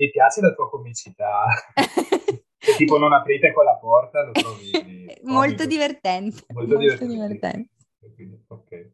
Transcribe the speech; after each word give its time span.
mi 0.00 0.10
piace 0.10 0.40
la 0.40 0.54
tua 0.54 0.70
comicità. 0.70 1.44
tipo 2.78 2.96
non 2.96 3.12
aprite 3.12 3.52
quella 3.52 3.76
porta, 3.76 4.24
lo 4.24 4.32
trovi... 4.32 4.70
molto 5.24 5.66
divertente. 5.66 6.42
Molto, 6.48 6.78
molto 6.78 7.04
divertente. 7.06 7.68
divertente. 8.00 8.44
ok. 8.48 8.90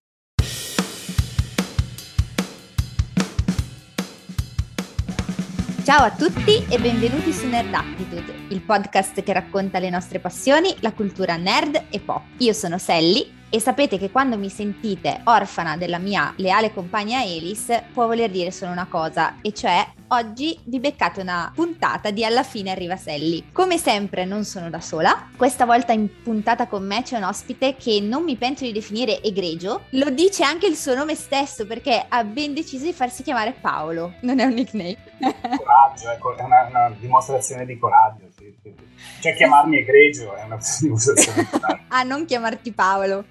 Ciao 5.84 6.02
a 6.02 6.10
tutti 6.10 6.66
e 6.68 6.80
benvenuti 6.80 7.30
su 7.30 7.46
Nerd 7.46 7.72
Attitude, 7.72 8.34
il 8.48 8.60
podcast 8.62 9.22
che 9.22 9.32
racconta 9.32 9.78
le 9.78 9.90
nostre 9.90 10.18
passioni, 10.18 10.74
la 10.80 10.92
cultura 10.92 11.36
nerd 11.36 11.86
e 11.90 12.00
pop. 12.00 12.24
Io 12.38 12.52
sono 12.52 12.78
Sally 12.78 13.45
e 13.56 13.60
sapete 13.60 13.96
che 13.96 14.10
quando 14.10 14.36
mi 14.36 14.50
sentite 14.50 15.22
orfana 15.24 15.78
della 15.78 15.96
mia 15.96 16.30
leale 16.36 16.74
compagna 16.74 17.24
Elis 17.24 17.84
può 17.90 18.04
voler 18.04 18.28
dire 18.28 18.50
solo 18.50 18.70
una 18.70 18.84
cosa, 18.84 19.36
e 19.40 19.54
cioè 19.54 19.82
oggi 20.08 20.60
vi 20.64 20.78
beccate 20.78 21.22
una 21.22 21.50
puntata 21.54 22.10
di 22.10 22.22
Alla 22.22 22.42
fine 22.42 22.70
arriva 22.70 22.96
Sally. 22.96 23.52
Come 23.52 23.78
sempre 23.78 24.26
non 24.26 24.44
sono 24.44 24.68
da 24.68 24.82
sola, 24.82 25.30
questa 25.38 25.64
volta 25.64 25.92
in 25.92 26.20
puntata 26.22 26.66
con 26.66 26.86
me 26.86 27.00
c'è 27.02 27.16
un 27.16 27.22
ospite 27.22 27.76
che 27.76 27.98
non 28.02 28.24
mi 28.24 28.36
pento 28.36 28.62
di 28.62 28.72
definire 28.72 29.22
egregio, 29.22 29.84
lo 29.92 30.10
dice 30.10 30.44
anche 30.44 30.66
il 30.66 30.76
suo 30.76 30.94
nome 30.94 31.14
stesso 31.14 31.66
perché 31.66 32.04
ha 32.06 32.24
ben 32.24 32.52
deciso 32.52 32.84
di 32.84 32.92
farsi 32.92 33.22
chiamare 33.22 33.54
Paolo, 33.58 34.16
non 34.20 34.38
è 34.38 34.44
un 34.44 34.52
nickname. 34.52 34.98
Coraggio, 35.18 36.10
ecco, 36.10 36.36
è 36.36 36.42
una, 36.42 36.66
una 36.68 36.94
dimostrazione 36.98 37.64
di 37.64 37.78
coraggio. 37.78 38.28
Sì, 38.36 38.54
sì. 38.62 38.74
Cioè 39.20 39.34
chiamarmi 39.34 39.78
egregio 39.78 40.34
è 40.34 40.42
una 40.42 40.58
dimostrazione 40.78 41.38
di 41.40 41.48
coraggio. 41.58 41.82
ah, 41.88 42.02
non 42.04 42.26
chiamarti 42.26 42.72
Paolo 42.72 43.24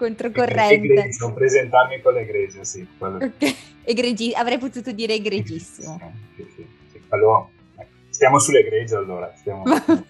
controcorrente. 0.00 0.74
Egregio, 0.74 1.32
presentarmi 1.34 2.00
con 2.00 2.14
l'egregio, 2.14 2.64
sì. 2.64 2.86
Ok, 2.98 3.54
Egregi- 3.84 4.32
avrei 4.34 4.56
potuto 4.56 4.90
dire 4.92 5.14
egregissimo. 5.14 6.00
Sì, 6.34 6.46
sì, 6.56 6.66
sì. 6.90 7.00
Allora, 7.10 7.46
ecco, 7.76 7.92
stiamo 8.08 8.38
sull'egregio 8.38 8.96
allora. 8.96 9.32
Stiamo... 9.36 9.62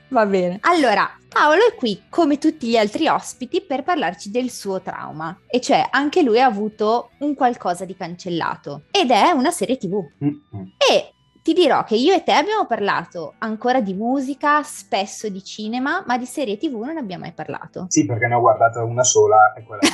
Va 0.08 0.26
bene. 0.26 0.58
Allora, 0.60 1.10
Paolo 1.28 1.66
è 1.66 1.74
qui 1.74 2.02
come 2.08 2.38
tutti 2.38 2.68
gli 2.68 2.76
altri 2.76 3.08
ospiti 3.08 3.60
per 3.62 3.82
parlarci 3.82 4.30
del 4.30 4.50
suo 4.50 4.80
trauma, 4.80 5.36
e 5.46 5.60
cioè 5.60 5.88
anche 5.90 6.22
lui 6.22 6.40
ha 6.40 6.46
avuto 6.46 7.10
un 7.18 7.34
qualcosa 7.34 7.84
di 7.84 7.96
cancellato 7.96 8.84
ed 8.90 9.10
è 9.10 9.30
una 9.32 9.50
serie 9.50 9.76
tv. 9.76 10.08
Mm-hmm. 10.22 10.66
E 10.90 11.12
ti 11.42 11.52
dirò 11.54 11.84
che 11.84 11.96
io 11.96 12.14
e 12.14 12.22
te 12.22 12.32
abbiamo 12.32 12.66
parlato 12.66 13.34
ancora 13.38 13.80
di 13.80 13.94
musica, 13.94 14.62
spesso 14.62 15.28
di 15.28 15.42
cinema, 15.42 16.04
ma 16.06 16.18
di 16.18 16.26
serie 16.26 16.58
tv 16.58 16.82
non 16.82 16.98
abbiamo 16.98 17.22
mai 17.22 17.32
parlato. 17.32 17.86
Sì, 17.88 18.04
perché 18.04 18.26
ne 18.26 18.34
ho 18.34 18.40
guardata 18.40 18.84
una 18.84 19.04
sola 19.04 19.54
e 19.54 19.62
quella 19.62 19.80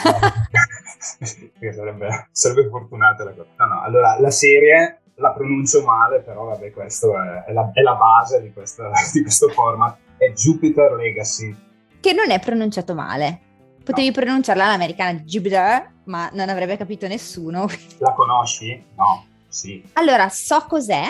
perché 1.19 1.73
sarebbe, 1.73 2.29
sarebbe 2.33 2.69
fortunata 2.69 3.25
la 3.25 3.33
cosa. 3.33 3.49
No, 3.59 3.67
no, 3.67 3.83
allora 3.83 4.19
la 4.19 4.31
serie 4.31 5.03
la 5.17 5.33
pronuncio 5.33 5.83
male, 5.83 6.21
però 6.21 6.45
vabbè, 6.45 6.71
questo 6.73 7.15
è, 7.21 7.45
è 7.45 7.53
la, 7.53 7.95
base 7.95 8.43
di, 8.43 8.53
questa, 8.53 8.91
di 9.13 9.23
questo 9.23 9.49
format, 9.49 9.97
è 10.17 10.33
Jupiter 10.33 10.93
Legacy. 10.93 11.55
Che 12.01 12.13
non 12.13 12.31
è 12.31 12.41
pronunciato 12.41 12.95
male. 12.95 13.41
Potevi 13.85 14.09
no. 14.09 14.15
pronunciarla 14.15 14.65
all'americana 14.65 15.21
Jupiter, 15.21 15.93
ma 16.05 16.29
non 16.33 16.49
avrebbe 16.49 16.77
capito 16.77 17.07
nessuno. 17.07 17.67
La 17.99 18.13
conosci? 18.15 18.85
No, 18.97 19.25
sì. 19.47 19.83
Allora, 19.93 20.29
so 20.29 20.65
cos'è, 20.69 21.05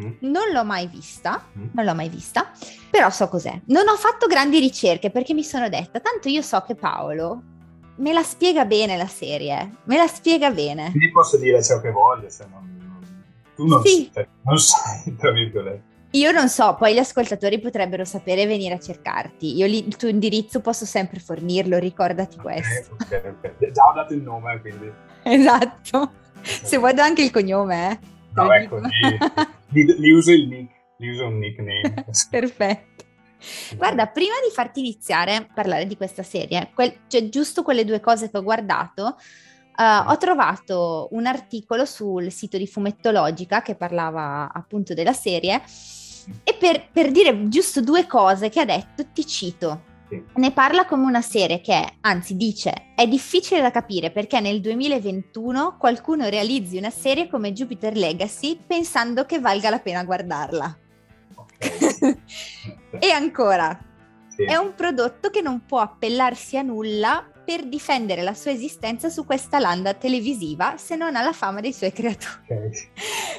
Mm. 0.00 0.12
Non 0.20 0.50
l'ho 0.52 0.64
mai 0.64 0.86
vista, 0.86 1.44
mm. 1.56 1.66
non 1.72 1.84
l'ho 1.84 1.94
mai 1.94 2.08
vista, 2.08 2.50
però 2.90 3.10
so 3.10 3.28
cos'è. 3.28 3.60
Non 3.66 3.88
ho 3.88 3.96
fatto 3.96 4.26
grandi 4.26 4.58
ricerche 4.58 5.10
perché 5.10 5.34
mi 5.34 5.44
sono 5.44 5.68
detta, 5.68 6.00
tanto 6.00 6.28
io 6.28 6.42
so 6.42 6.60
che 6.66 6.74
Paolo 6.74 7.42
me 7.96 8.12
la 8.12 8.22
spiega 8.22 8.64
bene 8.64 8.96
la 8.96 9.06
serie, 9.06 9.76
me 9.84 9.96
la 9.96 10.06
spiega 10.06 10.50
bene. 10.50 10.90
Quindi 10.90 11.10
posso 11.12 11.36
dire 11.36 11.62
ciò 11.62 11.80
che 11.80 11.90
voglio, 11.90 12.28
se 12.28 12.46
non, 12.50 13.08
tu 13.54 13.66
non, 13.66 13.82
sì. 13.82 14.10
sai, 14.12 14.26
non 14.42 14.58
sai, 14.58 15.16
tra 15.16 15.30
virgolette. 15.30 15.92
Io 16.14 16.30
non 16.30 16.48
so, 16.48 16.76
poi 16.76 16.94
gli 16.94 16.98
ascoltatori 16.98 17.58
potrebbero 17.58 18.04
sapere 18.04 18.42
e 18.42 18.46
venire 18.46 18.74
a 18.74 18.78
cercarti. 18.78 19.56
Io 19.56 19.66
li, 19.66 19.84
il 19.84 19.96
tuo 19.96 20.08
indirizzo 20.08 20.60
posso 20.60 20.84
sempre 20.84 21.18
fornirlo, 21.18 21.76
ricordati 21.78 22.38
okay, 22.38 22.60
questo. 22.60 22.94
Ok, 22.94 23.36
ok. 23.42 23.70
Già 23.72 23.82
ho 23.82 23.92
dato 23.92 24.14
il 24.14 24.22
nome, 24.22 24.60
quindi. 24.60 24.92
Esatto. 25.26 26.12
Se 26.42 26.76
vuoi 26.76 26.94
do 26.94 27.02
anche 27.02 27.22
il 27.22 27.30
cognome, 27.30 27.90
eh. 27.90 27.98
No, 28.34 28.52
ecco, 28.52 28.80
li, 29.82 30.10
uso 30.12 30.30
il 30.30 30.46
nick, 30.46 30.72
li 30.98 31.08
uso 31.08 31.26
un 31.26 31.38
nickname. 31.38 32.06
Perfetto. 32.30 33.04
Guarda, 33.76 34.06
prima 34.06 34.34
di 34.46 34.54
farti 34.54 34.80
iniziare 34.80 35.34
a 35.34 35.46
parlare 35.52 35.86
di 35.86 35.96
questa 35.96 36.22
serie, 36.22 36.70
quel, 36.74 37.00
cioè 37.08 37.28
giusto 37.28 37.62
quelle 37.62 37.84
due 37.84 38.00
cose 38.00 38.30
che 38.30 38.38
ho 38.38 38.42
guardato, 38.42 39.16
Uh, 39.76 40.08
ho 40.08 40.16
trovato 40.18 41.08
un 41.10 41.26
articolo 41.26 41.84
sul 41.84 42.30
sito 42.30 42.56
di 42.56 42.66
Fumettologica 42.68 43.60
che 43.60 43.74
parlava 43.74 44.52
appunto 44.52 44.94
della 44.94 45.12
serie 45.12 45.60
e 46.44 46.54
per, 46.54 46.90
per 46.92 47.10
dire 47.10 47.48
giusto 47.48 47.80
due 47.80 48.06
cose 48.06 48.50
che 48.50 48.60
ha 48.60 48.64
detto 48.64 49.04
ti 49.12 49.26
cito. 49.26 49.93
Ne 50.34 50.52
parla 50.52 50.84
come 50.84 51.06
una 51.06 51.22
serie 51.22 51.60
che, 51.60 51.96
anzi 52.00 52.36
dice, 52.36 52.92
è 52.94 53.06
difficile 53.06 53.60
da 53.60 53.70
capire 53.70 54.10
perché 54.10 54.40
nel 54.40 54.60
2021 54.60 55.76
qualcuno 55.78 56.28
realizzi 56.28 56.76
una 56.76 56.90
serie 56.90 57.28
come 57.28 57.52
Jupiter 57.52 57.96
Legacy 57.96 58.58
pensando 58.64 59.24
che 59.24 59.40
valga 59.40 59.70
la 59.70 59.80
pena 59.80 60.04
guardarla. 60.04 60.78
Okay. 61.34 62.20
e 63.00 63.10
ancora, 63.10 63.76
sì. 64.28 64.44
è 64.44 64.56
un 64.56 64.74
prodotto 64.74 65.30
che 65.30 65.40
non 65.40 65.64
può 65.64 65.80
appellarsi 65.80 66.58
a 66.58 66.62
nulla 66.62 67.26
per 67.44 67.66
difendere 67.66 68.22
la 68.22 68.34
sua 68.34 68.52
esistenza 68.52 69.08
su 69.10 69.26
questa 69.26 69.58
landa 69.58 69.94
televisiva 69.94 70.76
se 70.76 70.96
non 70.96 71.14
ha 71.14 71.22
la 71.22 71.32
fama 71.32 71.60
dei 71.60 71.72
suoi 71.72 71.92
creatori. 71.92 72.38
Okay. 72.44 72.70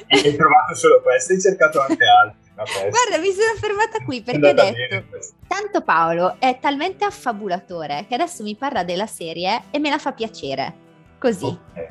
Hai 0.08 0.36
trovato 0.36 0.74
solo 0.74 1.00
questo, 1.02 1.32
hai 1.32 1.40
cercato 1.40 1.80
anche 1.80 2.04
Guarda, 2.64 3.18
mi 3.20 3.32
sono 3.32 3.54
fermata 3.58 4.02
qui 4.02 4.22
perché 4.22 4.48
ho 4.48 4.52
detto, 4.54 5.18
tanto 5.46 5.82
Paolo 5.82 6.36
è 6.38 6.58
talmente 6.58 7.04
affabulatore 7.04 8.06
che 8.08 8.14
adesso 8.14 8.42
mi 8.42 8.56
parla 8.56 8.82
della 8.82 9.06
serie 9.06 9.64
e 9.70 9.78
me 9.78 9.90
la 9.90 9.98
fa 9.98 10.12
piacere, 10.12 10.74
così. 11.18 11.46
Okay. 11.46 11.86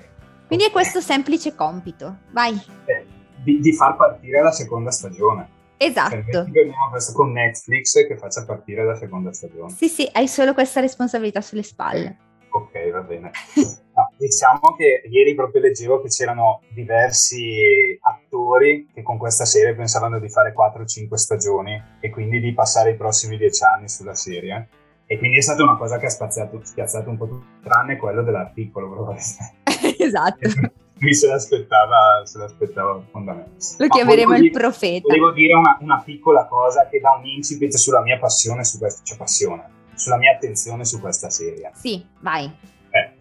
Quindi 0.47 0.65
okay. 0.65 0.67
è 0.67 0.71
questo 0.71 1.01
semplice 1.01 1.53
compito, 1.53 2.17
vai. 2.31 2.59
Eh, 2.85 3.05
di, 3.43 3.59
di, 3.59 3.73
far 3.73 3.95
partire 3.95 4.41
la 4.41 4.51
seconda 4.51 4.89
stagione. 4.89 5.49
Esatto. 5.77 6.47
Questo 6.89 7.13
con 7.13 7.31
Netflix 7.31 8.07
che 8.07 8.17
faccia 8.17 8.43
partire 8.43 8.83
la 8.83 8.95
seconda 8.95 9.31
stagione. 9.33 9.69
Sì, 9.71 9.87
sì, 9.87 10.09
hai 10.13 10.27
solo 10.27 10.53
questa 10.53 10.79
responsabilità 10.79 11.41
sulle 11.41 11.63
spalle. 11.63 12.17
Ok, 12.49 12.91
va 12.91 13.01
bene. 13.01 13.31
No, 13.95 14.11
diciamo 14.17 14.75
che 14.75 15.03
ieri 15.09 15.33
proprio 15.35 15.61
leggevo 15.61 16.01
che 16.01 16.09
c'erano 16.09 16.59
diversi 16.73 17.97
attori 18.01 18.89
che 18.93 19.01
con 19.01 19.17
questa 19.17 19.45
serie 19.45 19.73
pensavano 19.73 20.19
di 20.19 20.27
fare 20.27 20.53
4-5 20.53 21.13
stagioni 21.13 21.81
e 22.01 22.09
quindi 22.09 22.41
di 22.41 22.53
passare 22.53 22.91
i 22.91 22.95
prossimi 22.95 23.37
10 23.37 23.63
anni 23.63 23.87
sulla 23.87 24.13
serie. 24.13 24.67
E 25.05 25.17
quindi 25.17 25.37
è 25.37 25.41
stata 25.41 25.63
una 25.63 25.77
cosa 25.77 25.97
che 25.97 26.07
ha 26.07 26.09
spiazzato, 26.09 26.59
spiazzato 26.61 27.09
un 27.09 27.17
po' 27.17 27.27
tutto, 27.27 27.45
tranne 27.63 27.95
quello 27.95 28.21
dell'articolo 28.21 28.89
probabilmente. 28.89 29.55
esatto. 30.03 30.49
Mi 30.99 31.13
se 31.13 31.27
l'aspettava, 31.27 32.21
se 32.25 32.37
l'aspettava 32.37 33.01
fondamentalmente. 33.11 33.75
Lo 33.77 33.87
chiameremo 33.87 34.35
il 34.35 34.51
profeta. 34.51 35.07
Volevo 35.07 35.31
dire 35.31 35.53
una, 35.53 35.77
una, 35.79 36.01
piccola 36.03 36.45
cosa 36.47 36.87
che 36.89 36.99
dà 36.99 37.15
un 37.17 37.25
incipit 37.25 37.75
sulla 37.75 38.01
mia 38.01 38.17
passione 38.17 38.65
su 38.65 38.77
questa, 38.77 39.03
cioè 39.03 39.17
passione, 39.17 39.69
sulla 39.93 40.17
mia 40.17 40.33
attenzione 40.33 40.83
su 40.83 40.99
questa 40.99 41.29
serie. 41.29 41.71
Sì, 41.75 42.05
vai 42.19 42.73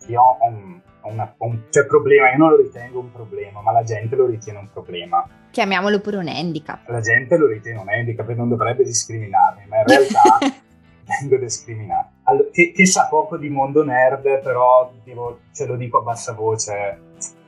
io 0.06 0.20
ho 0.20 0.38
un, 0.46 0.80
una, 1.02 1.34
un 1.38 1.62
cioè, 1.70 1.86
problema, 1.86 2.30
io 2.30 2.38
non 2.38 2.50
lo 2.50 2.56
ritengo 2.56 3.00
un 3.00 3.12
problema, 3.12 3.60
ma 3.60 3.72
la 3.72 3.82
gente 3.82 4.16
lo 4.16 4.26
ritiene 4.26 4.58
un 4.58 4.68
problema. 4.72 5.26
Chiamiamolo 5.50 6.00
pure 6.00 6.16
un 6.18 6.28
handicap. 6.28 6.88
La 6.88 7.00
gente 7.00 7.36
lo 7.36 7.46
ritiene 7.46 7.78
un 7.78 7.88
handicap 7.88 8.28
e 8.28 8.34
non 8.34 8.48
dovrebbe 8.48 8.84
discriminarmi, 8.84 9.66
ma 9.66 9.78
in 9.78 9.86
realtà 9.86 10.38
vengo 11.20 11.36
discriminato. 11.36 12.08
Allora, 12.24 12.48
che, 12.50 12.72
che, 12.72 12.86
sa 12.86 13.06
poco 13.08 13.36
di 13.36 13.48
mondo 13.48 13.84
nerd, 13.84 14.40
però 14.42 14.92
tipo, 15.04 15.40
ce 15.52 15.66
lo 15.66 15.76
dico 15.76 15.98
a 15.98 16.02
bassa 16.02 16.32
voce, 16.32 16.98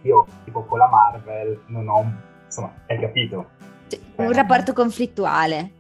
io 0.03 0.27
tipo 0.45 0.65
con 0.65 0.79
la 0.79 0.89
Marvel 0.89 1.63
non 1.67 1.89
ho, 1.89 2.13
insomma, 2.45 2.73
hai 2.87 2.99
capito? 2.99 3.51
Cioè, 3.89 4.01
un 4.17 4.31
eh, 4.31 4.33
rapporto 4.33 4.73
conflittuale 4.73 5.71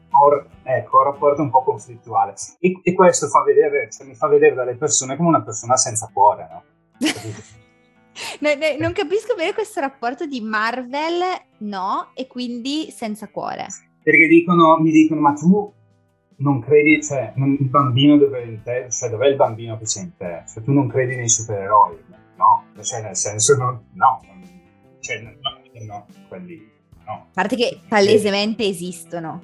ecco, 0.63 0.99
un 0.99 1.05
rapporto 1.05 1.43
un 1.43 1.51
po' 1.51 1.63
conflittuale. 1.63 2.35
E, 2.59 2.81
e 2.83 2.95
questo 2.95 3.29
fa 3.29 3.43
vedere, 3.43 3.91
cioè, 3.91 4.07
mi 4.07 4.15
fa 4.15 4.29
vedere 4.29 4.55
dalle 4.55 4.77
persone 4.77 5.17
come 5.17 5.29
una 5.29 5.43
persona 5.43 5.77
senza 5.77 6.11
cuore, 6.13 6.49
no? 6.51 6.63
no, 8.41 8.55
no 8.55 8.77
non 8.79 8.93
capisco 8.93 9.35
bene 9.35 9.53
questo 9.53 9.81
rapporto 9.81 10.27
di 10.27 10.41
Marvel, 10.41 11.23
no, 11.59 12.11
e 12.15 12.27
quindi 12.27 12.91
senza 12.91 13.29
cuore. 13.29 13.67
Perché 14.03 14.27
dicono, 14.27 14.79
mi 14.79 14.91
dicono, 14.91 15.21
ma 15.21 15.33
tu 15.33 15.73
non 16.39 16.61
credi, 16.61 17.03
cioè, 17.03 17.33
il 17.37 17.69
bambino 17.69 18.17
dove 18.17 18.43
è 18.43 18.47
in 18.47 18.63
te, 18.63 18.89
cioè, 18.91 19.09
dov'è 19.09 19.27
il 19.27 19.37
bambino 19.37 19.79
che 19.79 19.85
c'è 19.85 20.01
in 20.01 20.17
te? 20.17 20.45
Cioè, 20.47 20.63
tu 20.63 20.73
non 20.73 20.89
credi 20.89 21.17
nei 21.17 21.29
supereroi, 21.29 21.99
no? 22.37 22.65
Cioè, 22.83 23.03
nel 23.03 23.17
senso, 23.17 23.57
no, 23.57 23.85
no, 23.93 24.21
cioè, 25.01 25.21
no, 25.21 25.31
no 25.87 26.07
quelli, 26.29 26.71
no. 27.05 27.13
A 27.13 27.27
parte 27.33 27.57
che 27.57 27.81
palesemente 27.89 28.65
esistono 28.65 29.41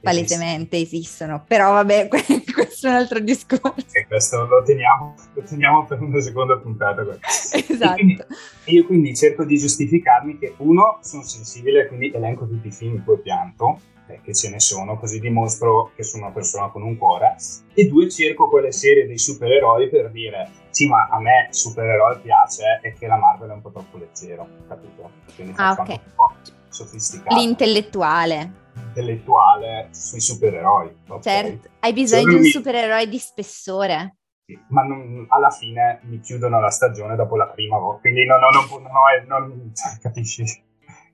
palesemente 0.00 0.78
esistono, 0.78 1.44
però 1.46 1.72
vabbè, 1.72 2.08
questo 2.08 2.86
è 2.86 2.90
un 2.90 2.96
altro 2.96 3.20
discorso. 3.20 3.86
E 3.92 4.06
questo 4.06 4.44
lo 4.46 4.62
teniamo, 4.62 5.14
lo 5.34 5.42
teniamo 5.42 5.86
per 5.86 6.00
una 6.00 6.20
seconda 6.20 6.56
puntata. 6.56 7.04
Esatto. 7.22 7.94
Quindi, 7.94 8.18
io 8.64 8.86
quindi 8.86 9.14
cerco 9.14 9.44
di 9.44 9.56
giustificarmi 9.56 10.38
che 10.38 10.54
uno, 10.58 10.98
sono 11.02 11.22
sensibile, 11.22 11.86
quindi 11.86 12.10
elenco 12.12 12.46
tutti 12.46 12.68
i 12.68 12.72
film 12.72 12.96
in 12.96 13.04
cui 13.04 13.14
ho 13.14 13.18
pianto, 13.18 13.80
eh, 14.06 14.20
che 14.22 14.34
ce 14.34 14.50
ne 14.50 14.60
sono, 14.60 14.98
così 14.98 15.20
dimostro 15.20 15.92
che 15.94 16.02
sono 16.02 16.24
una 16.24 16.32
persona 16.32 16.68
con 16.68 16.82
un 16.82 16.96
cuore, 16.96 17.36
e 17.74 17.86
due, 17.86 18.08
cerco 18.08 18.48
quelle 18.48 18.72
serie 18.72 19.06
dei 19.06 19.18
supereroi 19.18 19.88
per 19.88 20.10
dire, 20.10 20.50
sì, 20.70 20.88
ma 20.88 21.08
a 21.10 21.20
me 21.20 21.48
supereroi 21.50 22.20
piace 22.20 22.80
e 22.82 22.94
che 22.94 23.06
la 23.06 23.16
Marvel 23.16 23.50
è 23.50 23.52
un 23.52 23.62
po' 23.62 23.70
troppo 23.70 23.98
leggero, 23.98 24.46
capito? 24.66 25.10
Quindi 25.34 25.54
ah, 25.56 25.76
ok. 25.78 25.88
Un 25.88 25.98
po' 26.14 26.32
sofisticato. 26.68 27.34
L'intellettuale 27.34 28.59
intellettuale 28.80 29.88
sui 29.90 30.20
supereroi. 30.20 30.96
Okay? 31.06 31.20
Certo, 31.22 31.68
hai 31.80 31.92
bisogno 31.92 32.28
di 32.28 32.34
un 32.34 32.44
supereroe 32.44 33.08
di 33.08 33.18
spessore. 33.18 34.16
Sì, 34.44 34.58
ma 34.68 34.82
non, 34.82 35.26
alla 35.28 35.50
fine 35.50 36.00
mi 36.04 36.20
chiudono 36.20 36.60
la 36.60 36.70
stagione 36.70 37.14
dopo 37.16 37.36
la 37.36 37.46
prima 37.46 37.78
volta, 37.78 38.00
quindi 38.00 38.24
non, 38.24 38.40
non, 38.40 38.66
non, 38.82 39.26
non 39.26 39.72
cioè, 39.74 39.98
capisci, 40.00 40.44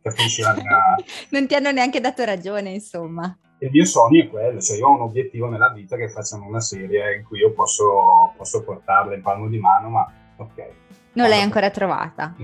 capisci 0.00 0.42
la 0.42 0.54
mia... 0.54 0.94
non 1.30 1.46
ti 1.46 1.54
hanno 1.54 1.70
neanche 1.70 2.00
dato 2.00 2.24
ragione, 2.24 2.70
insomma. 2.70 3.36
Il 3.58 3.70
mio 3.70 3.84
sogno 3.84 4.22
è 4.22 4.28
quello, 4.28 4.60
cioè 4.60 4.76
io 4.76 4.86
ho 4.86 4.94
un 4.94 5.00
obiettivo 5.02 5.48
nella 5.48 5.70
vita 5.70 5.96
che 5.96 6.08
facciano 6.08 6.46
una 6.46 6.60
serie 6.60 7.16
in 7.16 7.24
cui 7.24 7.38
io 7.38 7.52
posso, 7.52 8.32
posso 8.36 8.62
portarla 8.62 9.14
in 9.14 9.22
palmo 9.22 9.48
di 9.48 9.58
mano, 9.58 9.88
ma 9.88 10.12
ok. 10.36 10.69
Non 11.12 11.28
l'hai 11.28 11.40
ancora 11.40 11.70
trovata. 11.70 12.34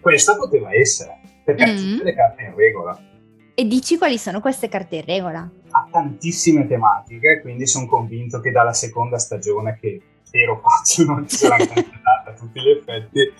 Questa 0.00 0.36
poteva 0.36 0.74
essere, 0.74 1.20
perché 1.44 1.66
mm-hmm. 1.66 1.90
tutte 1.92 2.04
le 2.04 2.14
carte 2.14 2.42
in 2.42 2.54
regola 2.54 2.98
e 3.58 3.64
dici 3.64 3.96
quali 3.96 4.18
sono 4.18 4.40
queste 4.40 4.68
carte 4.68 4.96
in 4.96 5.04
regola? 5.06 5.50
Ha 5.70 5.88
tantissime 5.90 6.66
tematiche, 6.66 7.40
quindi 7.40 7.66
sono 7.66 7.86
convinto 7.86 8.38
che 8.38 8.50
dalla 8.50 8.74
seconda 8.74 9.18
stagione, 9.18 9.78
che 9.80 9.98
spero 10.22 10.60
facciano, 10.60 11.14
non 11.14 11.26
ce 11.26 11.48
l'hanno 11.48 11.64
a 11.64 12.32
tutti 12.34 12.60
gli 12.60 12.68
effetti, 12.68 13.32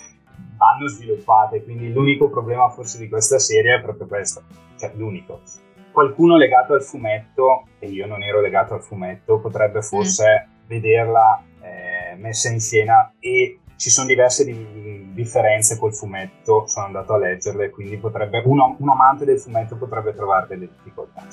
vanno 0.57 0.89
sviluppate. 0.89 1.63
Quindi 1.63 1.93
l'unico 1.93 2.31
problema 2.31 2.71
forse 2.71 2.97
di 2.97 3.11
questa 3.11 3.39
serie 3.39 3.75
è 3.75 3.83
proprio 3.83 4.07
questo, 4.07 4.43
cioè 4.79 4.91
l'unico. 4.95 5.43
Qualcuno 5.91 6.39
legato 6.39 6.73
al 6.73 6.83
fumetto, 6.83 7.67
e 7.79 7.89
io 7.89 8.07
non 8.07 8.23
ero 8.23 8.41
legato 8.41 8.73
al 8.73 8.83
fumetto, 8.83 9.39
potrebbe 9.39 9.83
forse 9.83 10.49
mm. 10.49 10.67
vederla 10.67 11.43
eh, 11.61 12.17
messa 12.17 12.49
in 12.49 12.61
scena 12.61 13.13
e 13.21 13.59
ci 13.77 13.91
sono 13.91 14.07
diverse 14.07 14.47
di, 14.47 14.55
differenze 15.17 15.79
col 15.79 15.95
fumetto, 15.95 16.67
sono 16.67 16.87
andato 16.87 17.15
a 17.15 17.19
leggerle, 17.19 17.71
quindi 17.71 17.97
potrebbe, 17.97 18.43
uno, 18.45 18.77
un 18.79 18.89
amante 18.91 19.25
del 19.25 19.41
fumetto 19.41 19.77
potrebbe 19.77 20.15
trovare 20.15 20.47
delle 20.47 20.69
difficoltà. 20.69 21.27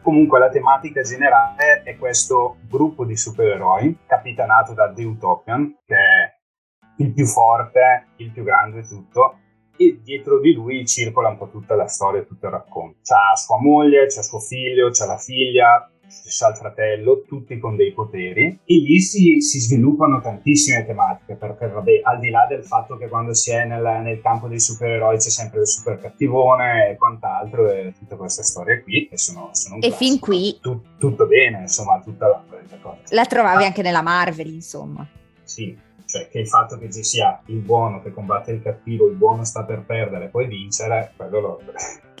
Comunque 0.00 0.38
la 0.38 0.48
tematica 0.48 1.02
generale 1.02 1.82
è 1.84 1.96
questo 1.98 2.56
gruppo 2.66 3.04
di 3.04 3.16
supereroi 3.16 3.98
capitanato 4.06 4.72
da 4.72 4.90
The 4.90 5.04
Utopian, 5.04 5.76
che 5.84 5.94
è 5.94 6.34
il 6.98 7.12
più 7.12 7.26
forte, 7.26 8.06
il 8.16 8.30
più 8.30 8.42
grande 8.42 8.78
e 8.78 8.88
tutto, 8.88 9.38
e 9.76 10.00
dietro 10.02 10.40
di 10.40 10.54
lui 10.54 10.86
circola 10.86 11.28
un 11.28 11.36
po' 11.36 11.50
tutta 11.50 11.74
la 11.74 11.88
storia, 11.88 12.22
tutto 12.22 12.46
il 12.46 12.52
racconto. 12.52 12.98
C'ha 13.02 13.36
sua 13.36 13.60
moglie, 13.60 14.06
c'ha 14.06 14.22
suo 14.22 14.38
figlio, 14.38 14.88
c'ha 14.90 15.04
la 15.04 15.18
figlia, 15.18 15.90
stesso 16.08 16.46
al 16.46 16.56
fratello, 16.56 17.22
tutti 17.26 17.58
con 17.58 17.76
dei 17.76 17.92
poteri, 17.92 18.60
e 18.64 18.74
lì 18.74 19.00
si, 19.00 19.40
si, 19.40 19.60
sviluppano 19.60 20.20
tantissime 20.20 20.84
tematiche, 20.84 21.34
perché 21.34 21.68
vabbè, 21.68 22.00
al 22.02 22.18
di 22.18 22.30
là 22.30 22.46
del 22.48 22.64
fatto 22.64 22.96
che 22.96 23.08
quando 23.08 23.34
si 23.34 23.50
è 23.50 23.64
nel, 23.64 23.82
nel 24.02 24.20
campo 24.20 24.48
dei 24.48 24.60
supereroi 24.60 25.18
c'è 25.18 25.30
sempre 25.30 25.60
il 25.60 25.68
super 25.68 25.98
cattivone 25.98 26.90
e 26.90 26.96
quant'altro, 26.96 27.70
e 27.70 27.92
tutte 27.98 28.16
queste 28.16 28.42
storie 28.42 28.82
qui, 28.82 29.08
che 29.08 29.18
sono, 29.18 29.50
sono 29.52 29.80
E 29.80 29.90
fin 29.92 30.18
qui... 30.18 30.58
Tu, 30.60 30.80
tutto 30.98 31.26
bene, 31.26 31.60
insomma, 31.60 32.00
tutta 32.00 32.28
la, 32.28 32.44
cosa. 32.80 32.98
La 33.10 33.24
trovavi 33.24 33.64
ah. 33.64 33.66
anche 33.66 33.82
nella 33.82 34.02
Marvel, 34.02 34.48
insomma. 34.48 35.06
Sì, 35.42 35.76
cioè 36.06 36.28
che 36.28 36.38
il 36.38 36.48
fatto 36.48 36.78
che 36.78 36.90
ci 36.90 37.02
sia 37.02 37.40
il 37.46 37.58
buono 37.58 38.00
che 38.00 38.12
combatte 38.12 38.52
il 38.52 38.62
cattivo, 38.62 39.08
il 39.08 39.16
buono 39.16 39.44
sta 39.44 39.64
per 39.64 39.84
perdere, 39.84 40.28
poi 40.28 40.46
vincere, 40.46 41.12
quello 41.16 41.40
lo, 41.40 41.60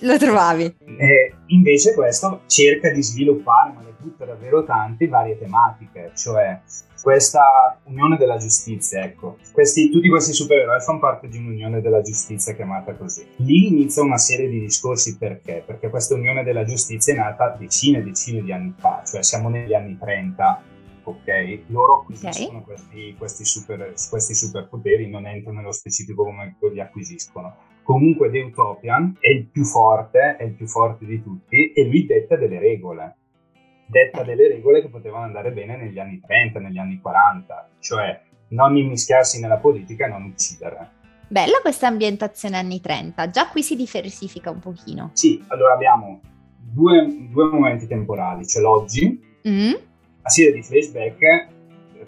lo 0.00 0.18
trovavi. 0.18 0.76
E 0.98 1.34
invece 1.46 1.94
questo 1.94 2.42
cerca 2.46 2.90
di 2.90 3.02
sviluppare, 3.02 3.72
ma 3.72 3.80
ne 3.82 3.94
butta 3.98 4.24
davvero 4.24 4.64
tanti, 4.64 5.06
varie 5.06 5.38
tematiche, 5.38 6.12
cioè 6.14 6.60
questa 7.02 7.78
unione 7.84 8.16
della 8.16 8.36
giustizia, 8.36 9.02
ecco. 9.04 9.36
Questi, 9.52 9.90
tutti 9.90 10.08
questi 10.08 10.32
supereroi 10.32 10.80
fanno 10.80 10.98
parte 10.98 11.28
di 11.28 11.38
un'unione 11.38 11.80
della 11.80 12.02
giustizia 12.02 12.54
chiamata 12.54 12.94
così. 12.94 13.24
Lì 13.36 13.68
inizia 13.68 14.02
una 14.02 14.18
serie 14.18 14.48
di 14.48 14.60
discorsi 14.60 15.16
perché? 15.16 15.62
Perché 15.64 15.88
questa 15.88 16.14
unione 16.14 16.42
della 16.42 16.64
giustizia 16.64 17.14
è 17.14 17.16
nata 17.16 17.56
decine 17.58 17.98
e 17.98 18.02
decine 18.02 18.42
di 18.42 18.52
anni 18.52 18.74
fa, 18.76 19.02
cioè 19.06 19.22
siamo 19.22 19.48
negli 19.48 19.74
anni 19.74 19.96
30 19.98 20.62
ok? 21.04 21.60
Loro 21.68 22.00
acquisiscono 22.00 22.58
okay. 22.58 22.62
questi, 22.64 23.14
questi, 23.16 23.44
super, 23.44 23.94
questi 24.10 24.34
superpoteri, 24.34 25.08
non 25.08 25.26
entro 25.26 25.52
nello 25.52 25.72
specifico 25.72 26.24
come 26.24 26.56
li 26.72 26.80
acquisiscono. 26.80 27.54
Comunque 27.86 28.30
The 28.30 28.40
Utopian 28.40 29.16
è 29.20 29.30
il 29.30 29.46
più 29.46 29.62
forte, 29.64 30.34
è 30.36 30.42
il 30.42 30.54
più 30.54 30.66
forte 30.66 31.06
di 31.06 31.22
tutti 31.22 31.72
e 31.72 31.84
lui 31.84 32.04
detta 32.04 32.34
delle 32.34 32.58
regole. 32.58 33.14
Detta 33.86 34.24
delle 34.24 34.48
regole 34.48 34.82
che 34.82 34.88
potevano 34.88 35.22
andare 35.22 35.52
bene 35.52 35.76
negli 35.76 35.96
anni 36.00 36.20
30, 36.20 36.58
negli 36.58 36.78
anni 36.78 36.98
40, 37.00 37.68
cioè 37.78 38.20
non 38.48 38.76
immischiarsi 38.76 39.40
nella 39.40 39.58
politica 39.58 40.06
e 40.06 40.08
non 40.08 40.24
uccidere. 40.24 40.90
Bella 41.28 41.60
questa 41.62 41.86
ambientazione 41.86 42.56
anni 42.56 42.80
30, 42.80 43.30
già 43.30 43.46
qui 43.46 43.62
si 43.62 43.76
diversifica 43.76 44.50
un 44.50 44.58
pochino. 44.58 45.10
Sì, 45.12 45.40
allora 45.46 45.74
abbiamo 45.74 46.20
due, 46.58 47.06
due 47.30 47.48
momenti 47.48 47.86
temporali, 47.86 48.44
c'è 48.44 48.58
l'oggi, 48.58 49.20
mm 49.48 49.74
a 50.26 50.28
serie 50.28 50.52
di 50.52 50.62
flashback 50.62 51.46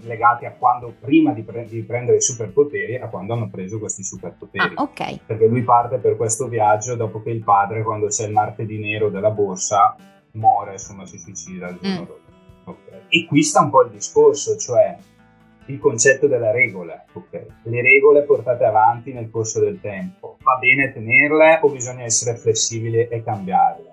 legati 0.03 0.45
a 0.47 0.53
quando 0.53 0.95
prima 0.99 1.33
di, 1.33 1.43
pre- 1.43 1.67
di, 1.67 1.83
prendere 1.83 2.19
i 2.19 2.23
superpoteri 2.23 2.97
a 2.97 3.09
quando 3.09 3.33
hanno 3.33 3.49
preso 3.49 3.79
questi 3.79 4.03
superpoteri. 4.03 4.75
Ah, 4.75 4.83
ok. 4.83 5.25
Perché 5.27 5.47
lui 5.47 5.63
parte 5.63 5.99
per 5.99 6.17
questo 6.17 6.49
viaggio 6.49 6.95
dopo 6.95 7.23
che 7.23 7.31
il 7.31 7.43
padre, 7.43 7.83
quando 7.83 8.07
c'è 8.07 8.27
il 8.27 8.33
martedì 8.33 8.79
nero 8.79 9.09
della 9.09 9.31
borsa, 9.31 9.97
muore, 10.33 10.73
insomma, 10.73 11.07
si 11.07 11.19
suicida 11.19 11.69
il 11.69 11.79
giorno 11.81 12.01
mm. 12.01 12.05
dopo. 12.05 12.27
Okay. 12.65 13.01
E 13.09 13.27
qui 13.27 13.43
sta 13.43 13.63
un 13.63 13.71
po' 13.71 13.83
il 13.83 13.91
discorso, 13.91 14.57
cioè 14.57 14.97
il 15.67 15.79
concetto 15.79 16.27
della 16.27 16.51
regola. 16.51 17.05
Okay. 17.13 17.47
Le 17.63 17.83
regole 17.83 18.23
portate 18.23 18.65
avanti 18.65 19.13
nel 19.13 19.31
corso 19.31 19.61
del 19.61 19.81
tempo, 19.81 20.37
va 20.43 20.57
bene 20.57 20.93
tenerle 20.93 21.61
o 21.63 21.71
bisogna 21.71 22.05
essere 22.05 22.37
flessibili 22.37 23.09
e 23.09 23.23
cambiarle? 23.23 23.93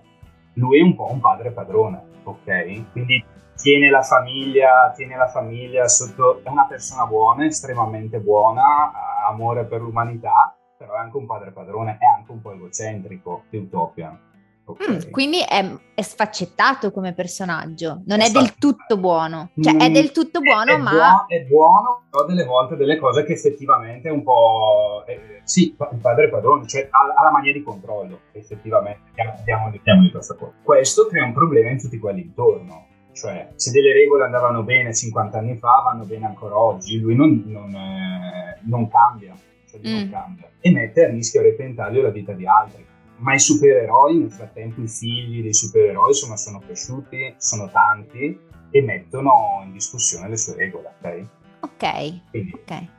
Lui 0.53 0.79
è 0.79 0.81
un 0.81 0.95
po' 0.95 1.11
un 1.11 1.19
padre 1.19 1.51
padrone, 1.51 2.01
ok? 2.23 2.91
Quindi 2.91 3.23
tiene 3.55 3.89
la 3.89 4.01
famiglia, 4.01 4.91
tiene 4.95 5.15
la 5.15 5.27
famiglia 5.27 5.87
sotto, 5.87 6.41
è 6.43 6.49
una 6.49 6.65
persona 6.65 7.05
buona, 7.05 7.45
estremamente 7.45 8.19
buona, 8.19 8.91
ha 8.91 9.27
amore 9.27 9.65
per 9.65 9.81
l'umanità, 9.81 10.55
però 10.77 10.93
è 10.93 10.97
anche 10.97 11.17
un 11.17 11.25
padre 11.25 11.51
padrone, 11.51 11.97
è 11.99 12.05
anche 12.05 12.31
un 12.31 12.41
po' 12.41 12.51
egocentrico 12.51 13.43
di 13.49 13.57
Utopia. 13.57 14.19
Okay. 14.67 14.95
Mm, 14.95 15.11
quindi 15.11 15.41
è, 15.41 15.63
è, 15.93 16.01
sfaccettato 16.01 16.91
come 16.91 17.13
personaggio, 17.13 18.01
non 18.07 18.19
è, 18.19 18.29
è 18.29 18.31
del 18.31 18.55
tutto 18.55 18.97
buono, 18.97 19.51
cioè 19.61 19.75
mm, 19.75 19.79
è 19.79 19.91
del 19.91 20.11
tutto 20.11 20.39
buono, 20.39 20.71
è, 20.71 20.77
ma... 20.77 20.89
Buono, 20.89 21.25
è 21.27 21.41
buono, 21.43 22.03
però 22.09 22.25
delle 22.25 22.45
volte 22.45 22.75
delle 22.75 22.97
cose 22.97 23.23
che 23.25 23.33
effettivamente 23.33 24.09
è 24.09 24.11
un 24.11 24.23
po'... 24.23 25.03
Eh, 25.05 25.41
sì, 25.43 25.75
il 25.91 25.99
padre 26.01 26.29
padrone, 26.29 26.65
cioè 26.65 26.87
ha, 26.89 27.13
ha, 27.15 27.23
la 27.23 27.31
mania 27.31 27.53
di 27.53 27.61
controllo, 27.61 28.21
effettivamente, 28.31 29.11
diamo, 29.43 29.69
diamo 29.83 30.01
di 30.01 30.09
questa 30.09 30.33
cosa. 30.33 30.53
Questo 30.63 31.05
crea 31.05 31.23
un 31.23 31.33
problema 31.33 31.69
in 31.69 31.77
tutti 31.77 31.99
quelli 31.99 32.21
intorno, 32.21 32.87
cioè, 33.15 33.49
se 33.55 33.71
delle 33.71 33.93
regole 33.93 34.25
andavano 34.25 34.63
bene 34.63 34.93
50 34.93 35.37
anni 35.37 35.55
fa, 35.55 35.81
vanno 35.83 36.03
bene 36.03 36.25
ancora 36.25 36.57
oggi. 36.57 36.99
Lui 36.99 37.15
non, 37.15 37.43
non, 37.45 37.73
eh, 37.73 38.59
non 38.63 38.89
cambia, 38.89 39.33
cioè 39.69 39.79
mm. 39.79 39.91
non 39.91 40.09
cambia, 40.09 40.49
e 40.59 40.71
mette 40.71 41.05
a 41.05 41.09
rischio 41.09 41.39
a 41.39 41.43
repentaglio 41.43 42.01
la 42.01 42.09
vita 42.09 42.33
di 42.33 42.45
altri. 42.45 42.85
Ma 43.17 43.33
i 43.33 43.39
supereroi, 43.39 44.17
nel 44.17 44.31
frattempo, 44.31 44.81
i 44.81 44.89
figli 44.89 45.41
dei 45.41 45.53
supereroi 45.53 46.09
insomma, 46.09 46.35
sono 46.35 46.59
cresciuti, 46.59 47.33
sono 47.37 47.69
tanti 47.71 48.37
e 48.69 48.81
mettono 48.81 49.61
in 49.63 49.71
discussione 49.71 50.27
le 50.27 50.35
sue 50.35 50.55
regole, 50.55 50.93
ok? 50.99 51.25
Ok. 51.61 52.29
Quindi, 52.31 52.51
okay 52.53 52.89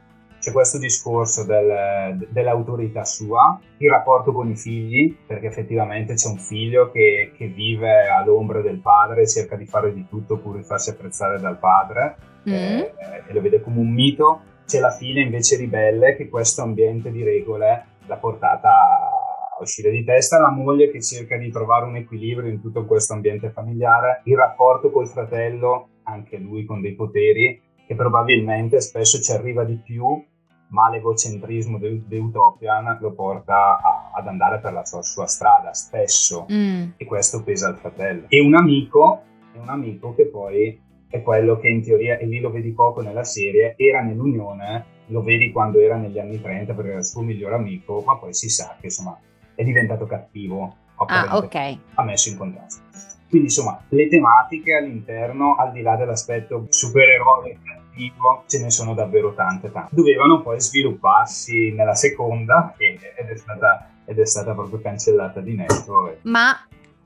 c'è 0.46 0.52
questo 0.52 0.78
discorso 0.78 1.44
del, 1.44 2.28
dell'autorità 2.30 3.04
sua, 3.04 3.58
il 3.78 3.90
rapporto 3.90 4.32
con 4.32 4.48
i 4.48 4.54
figli, 4.54 5.12
perché 5.26 5.48
effettivamente 5.48 6.14
c'è 6.14 6.28
un 6.28 6.38
figlio 6.38 6.92
che, 6.92 7.32
che, 7.36 7.48
vive 7.48 8.06
all'ombra 8.06 8.60
del 8.60 8.78
padre 8.78 9.26
cerca 9.26 9.56
di 9.56 9.66
fare 9.66 9.92
di 9.92 10.06
tutto 10.08 10.38
pur 10.38 10.54
di 10.54 10.62
farsi 10.62 10.90
apprezzare 10.90 11.40
dal 11.40 11.58
padre 11.58 12.16
mm. 12.48 12.52
eh, 12.52 12.92
e 13.26 13.32
lo 13.32 13.40
vede 13.40 13.60
come 13.60 13.80
un 13.80 13.92
mito. 13.92 14.40
C'è 14.64 14.78
la 14.78 14.92
figlia 14.92 15.20
invece 15.20 15.56
ribelle 15.56 16.14
che 16.14 16.28
questo 16.28 16.62
ambiente 16.62 17.10
di 17.10 17.24
regole 17.24 17.86
l'ha 18.06 18.16
portata 18.16 18.68
a 18.70 19.60
uscire 19.60 19.90
di 19.90 20.04
testa, 20.04 20.38
la 20.38 20.52
moglie 20.52 20.92
che 20.92 21.02
cerca 21.02 21.36
di 21.36 21.50
trovare 21.50 21.86
un 21.86 21.96
equilibrio 21.96 22.48
in 22.48 22.60
tutto 22.60 22.84
questo 22.84 23.14
ambiente 23.14 23.50
familiare, 23.50 24.20
il 24.26 24.36
rapporto 24.36 24.92
col 24.92 25.08
fratello, 25.08 25.88
anche 26.04 26.36
lui 26.36 26.64
con 26.64 26.80
dei 26.80 26.94
poteri, 26.94 27.60
che 27.84 27.94
probabilmente 27.96 28.80
spesso 28.80 29.20
ci 29.20 29.32
arriva 29.32 29.64
di 29.64 29.76
più 29.76 30.24
ma 30.68 30.90
l'egocentrismo 30.90 31.78
di, 31.78 32.16
Utopian 32.16 32.99
lo 33.00 33.12
porta 33.12 33.80
a, 33.80 34.11
ad 34.14 34.26
andare 34.26 34.58
per 34.58 34.73
la 34.73 34.85
sua, 34.85 35.02
sua 35.02 35.26
strada 35.26 35.73
spesso 35.73 36.46
mm. 36.50 36.90
e 36.96 37.04
questo 37.04 37.42
pesa 37.42 37.68
al 37.68 37.76
fratello. 37.76 38.25
E 38.28 38.40
un 38.40 38.54
amico, 38.54 39.23
un 39.54 39.68
amico 39.68 40.14
che 40.14 40.26
poi 40.26 40.80
è 41.08 41.23
quello 41.23 41.58
che 41.58 41.68
in 41.68 41.82
teoria, 41.82 42.18
e 42.18 42.26
lì 42.26 42.40
lo 42.40 42.50
vedi 42.50 42.73
poco 42.73 43.00
nella 43.00 43.25
serie, 43.25 43.75
era 43.76 44.02
nell'Unione, 44.02 44.94
lo 45.06 45.23
vedi 45.23 45.52
quando 45.52 45.78
era 45.80 45.96
negli 45.96 46.18
anni 46.18 46.40
30 46.40 46.75
perché 46.75 46.90
era 46.90 46.99
il 46.99 47.04
suo 47.04 47.23
migliore 47.23 47.54
amico, 47.54 48.02
ma 48.04 48.16
poi 48.16 48.35
si 48.35 48.49
sa 48.49 48.76
che 48.80 48.87
insomma 48.87 49.18
è 49.54 49.62
diventato 49.62 50.06
cattivo, 50.06 50.75
ah, 50.96 51.37
okay. 51.37 51.80
ha 51.94 52.02
messo 52.02 52.28
in 52.28 52.37
contrasto. 52.37 52.82
Quindi 53.28 53.49
insomma 53.49 53.80
le 53.88 54.08
tematiche 54.08 54.75
all'interno, 54.75 55.56
al 55.56 55.73
di 55.73 55.82
là 55.82 55.96
dell'aspetto 55.96 56.66
supereroe 56.68 57.58
cattivo, 57.96 58.44
ce 58.46 58.62
ne 58.62 58.70
sono 58.70 58.94
davvero 58.94 59.34
tante 59.34 59.72
tante. 59.72 59.94
Dovevano 59.94 60.42
poi 60.42 60.60
svilupparsi 60.60 61.72
nella 61.72 61.94
seconda 61.94 62.74
ed 62.76 63.00
è 63.00 63.36
stata, 63.36 63.90
ed 64.04 64.18
è 64.18 64.26
stata 64.26 64.52
proprio 64.52 64.80
cancellata 64.80 65.40
di 65.40 65.54
netto. 65.54 66.18
Ma 66.22 66.54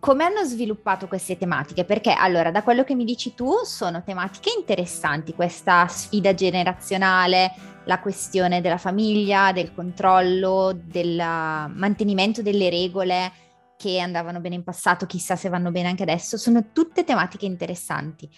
come 0.01 0.25
hanno 0.25 0.43
sviluppato 0.45 1.07
queste 1.07 1.39
tematiche? 1.39 1.85
Perché 1.85 2.13
allora, 2.13 2.51
da 2.51 2.63
quello 2.63 2.85
che 2.85 2.95
mi 2.95 3.05
dici 3.05 3.35
tu, 3.35 3.53
sono 3.65 4.03
tematiche 4.03 4.51
interessanti, 4.59 5.35
questa 5.35 5.87
sfida 5.87 6.35
generazionale, 6.35 7.53
la 7.85 8.01
questione 8.01 8.61
della 8.61 8.79
famiglia, 8.79 9.53
del 9.53 9.73
controllo, 9.73 10.73
del 10.75 11.17
mantenimento 11.17 12.43
delle 12.43 12.69
regole 12.69 13.33
che 13.77 13.99
andavano 13.99 14.41
bene 14.41 14.57
in 14.57 14.63
passato, 14.63 15.07
chissà 15.07 15.37
se 15.37 15.49
vanno 15.49 15.71
bene 15.71 15.89
anche 15.89 16.03
adesso, 16.03 16.37
sono 16.37 16.67
tutte 16.71 17.05
tematiche 17.05 17.47
interessanti. 17.47 18.29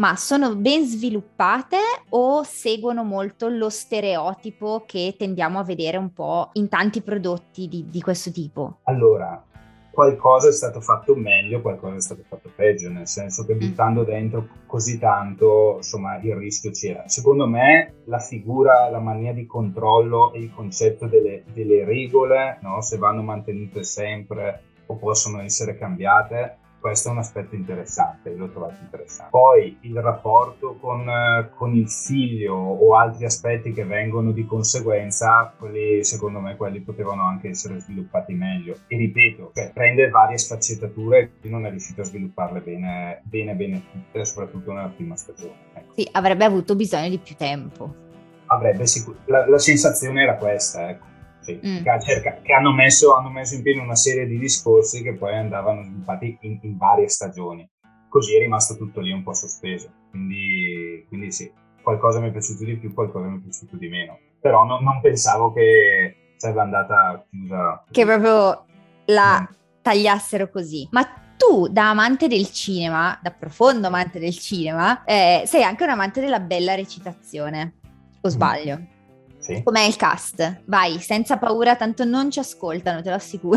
Ma 0.00 0.16
sono 0.16 0.56
ben 0.56 0.86
sviluppate 0.86 1.76
o 2.08 2.42
seguono 2.42 3.04
molto 3.04 3.48
lo 3.48 3.68
stereotipo 3.68 4.84
che 4.86 5.14
tendiamo 5.18 5.58
a 5.58 5.62
vedere 5.62 5.98
un 5.98 6.14
po' 6.14 6.48
in 6.54 6.70
tanti 6.70 7.02
prodotti 7.02 7.68
di, 7.68 7.84
di 7.86 8.00
questo 8.00 8.30
tipo? 8.30 8.78
Allora, 8.84 9.44
qualcosa 9.90 10.48
è 10.48 10.52
stato 10.52 10.80
fatto 10.80 11.14
meglio, 11.14 11.60
qualcosa 11.60 11.96
è 11.96 12.00
stato 12.00 12.22
fatto 12.26 12.50
peggio, 12.56 12.88
nel 12.88 13.06
senso 13.06 13.44
che 13.44 13.54
mm. 13.54 13.58
buttando 13.58 14.02
dentro 14.02 14.48
così 14.64 14.98
tanto, 14.98 15.74
insomma, 15.76 16.18
il 16.22 16.34
rischio 16.34 16.70
c'era. 16.70 17.06
Secondo 17.06 17.46
me 17.46 17.96
la 18.06 18.20
figura, 18.20 18.88
la 18.88 19.00
mania 19.00 19.34
di 19.34 19.44
controllo 19.44 20.32
e 20.32 20.38
il 20.40 20.54
concetto 20.54 21.08
delle, 21.08 21.44
delle 21.52 21.84
regole, 21.84 22.58
no? 22.62 22.80
se 22.80 22.96
vanno 22.96 23.20
mantenute 23.20 23.82
sempre 23.82 24.62
o 24.86 24.96
possono 24.96 25.42
essere 25.42 25.76
cambiate, 25.76 26.59
questo 26.80 27.08
è 27.08 27.12
un 27.12 27.18
aspetto 27.18 27.54
interessante, 27.54 28.34
l'ho 28.34 28.48
trovato 28.48 28.76
interessante. 28.80 29.30
Poi 29.30 29.76
il 29.82 30.00
rapporto 30.00 30.76
con, 30.80 31.08
eh, 31.08 31.50
con, 31.54 31.74
il 31.74 31.88
figlio 31.88 32.54
o 32.54 32.96
altri 32.96 33.26
aspetti 33.26 33.72
che 33.72 33.84
vengono 33.84 34.32
di 34.32 34.46
conseguenza, 34.46 35.52
quelli 35.56 36.02
secondo 36.02 36.40
me 36.40 36.56
quelli 36.56 36.80
potevano 36.80 37.24
anche 37.24 37.48
essere 37.48 37.78
sviluppati 37.78 38.32
meglio. 38.32 38.76
E 38.86 38.96
ripeto, 38.96 39.52
cioè, 39.54 39.70
prende 39.72 40.08
varie 40.08 40.38
sfaccettature 40.38 41.32
e 41.40 41.48
non 41.48 41.66
è 41.66 41.70
riuscito 41.70 42.00
a 42.00 42.04
svilupparle 42.04 42.60
bene, 42.60 43.20
bene, 43.24 43.54
bene 43.54 43.82
tutte, 43.92 44.24
soprattutto 44.24 44.72
nella 44.72 44.92
prima 44.94 45.16
stagione. 45.16 45.54
Ecco. 45.74 45.92
Sì, 45.94 46.08
avrebbe 46.12 46.44
avuto 46.44 46.74
bisogno 46.74 47.10
di 47.10 47.18
più 47.18 47.36
tempo. 47.36 48.08
Avrebbe 48.46 48.86
sicuramente, 48.86 49.30
la, 49.30 49.46
la 49.46 49.58
sensazione 49.58 50.22
era 50.22 50.36
questa, 50.36 50.88
ecco 50.88 51.09
sì, 51.40 51.58
mm. 51.64 51.82
che, 51.82 51.98
cerca, 52.00 52.40
che 52.42 52.52
hanno, 52.52 52.72
messo, 52.72 53.14
hanno, 53.14 53.30
messo, 53.30 53.54
in 53.54 53.62
piedi 53.62 53.78
una 53.78 53.94
serie 53.94 54.26
di 54.26 54.38
discorsi 54.38 55.02
che 55.02 55.14
poi 55.14 55.36
andavano 55.36 55.82
sviluppati 55.82 56.38
in, 56.42 56.58
in, 56.62 56.76
varie 56.76 57.08
stagioni. 57.08 57.68
Così 58.08 58.36
è 58.36 58.40
rimasto 58.40 58.76
tutto 58.76 59.00
lì 59.00 59.12
un 59.12 59.22
po' 59.22 59.32
sospeso. 59.32 59.90
Quindi, 60.10 61.04
quindi 61.08 61.30
sì, 61.30 61.50
qualcosa 61.82 62.20
mi 62.20 62.28
è 62.28 62.32
piaciuto 62.32 62.64
di 62.64 62.76
più, 62.76 62.92
qualcosa 62.92 63.26
mi 63.26 63.38
è 63.38 63.40
piaciuto 63.40 63.76
di 63.76 63.88
meno. 63.88 64.18
Però 64.40 64.64
no, 64.64 64.80
non 64.80 65.00
pensavo 65.00 65.52
che 65.52 66.34
sarebbe 66.36 66.60
andata 66.60 67.24
chiusa. 67.30 67.84
Che 67.90 68.04
proprio 68.04 68.64
la 69.06 69.40
mm. 69.40 69.54
tagliassero 69.82 70.50
così. 70.50 70.88
Ma 70.90 71.04
tu, 71.36 71.68
da 71.68 71.90
amante 71.90 72.28
del 72.28 72.50
cinema, 72.50 73.18
da 73.22 73.30
profondo 73.30 73.86
amante 73.86 74.18
del 74.18 74.36
cinema, 74.36 75.04
eh, 75.04 75.44
sei 75.46 75.62
anche 75.62 75.84
un 75.84 75.90
amante 75.90 76.20
della 76.20 76.40
bella 76.40 76.74
recitazione. 76.74 77.74
O 78.20 78.28
mm. 78.28 78.30
sbaglio? 78.30 78.78
Mm. 78.78 78.99
Sì. 79.40 79.62
Com'è 79.62 79.80
il 79.80 79.96
cast? 79.96 80.62
Vai, 80.66 80.98
senza 80.98 81.38
paura, 81.38 81.74
tanto 81.74 82.04
non 82.04 82.30
ci 82.30 82.38
ascoltano, 82.38 83.02
te 83.02 83.08
lo 83.08 83.16
assicuro. 83.16 83.56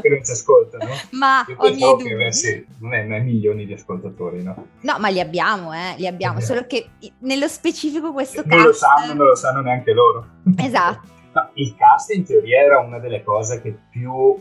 che 0.00 0.08
non 0.08 0.24
ci 0.24 0.30
ascoltano? 0.30 0.84
Ma 1.10 1.44
Io 1.48 1.56
ho 1.58 1.68
miei 1.68 1.78
dubbi. 1.78 2.16
Che, 2.16 2.32
sì, 2.32 2.66
non 2.78 2.94
è, 2.94 3.02
non 3.02 3.14
è, 3.14 3.20
milioni 3.20 3.66
di 3.66 3.72
ascoltatori, 3.72 4.42
no? 4.42 4.68
No, 4.82 4.98
ma 4.98 5.08
li 5.08 5.20
abbiamo, 5.20 5.74
eh, 5.74 5.96
li 5.96 6.06
abbiamo, 6.06 6.38
eh. 6.38 6.42
solo 6.42 6.64
che 6.66 6.90
nello 7.18 7.48
specifico 7.48 8.12
questo 8.12 8.42
non 8.44 8.48
cast... 8.48 8.60
Non 8.60 8.66
lo 8.66 8.72
sanno, 8.72 9.14
non 9.14 9.26
lo 9.26 9.34
sanno 9.34 9.60
neanche 9.60 9.92
loro. 9.92 10.26
Esatto. 10.56 11.08
No, 11.32 11.48
il 11.54 11.76
cast 11.76 12.10
in 12.10 12.24
teoria 12.24 12.60
era 12.60 12.80
una 12.80 12.98
delle 12.98 13.22
cose 13.22 13.62
che 13.62 13.72
più 13.88 14.36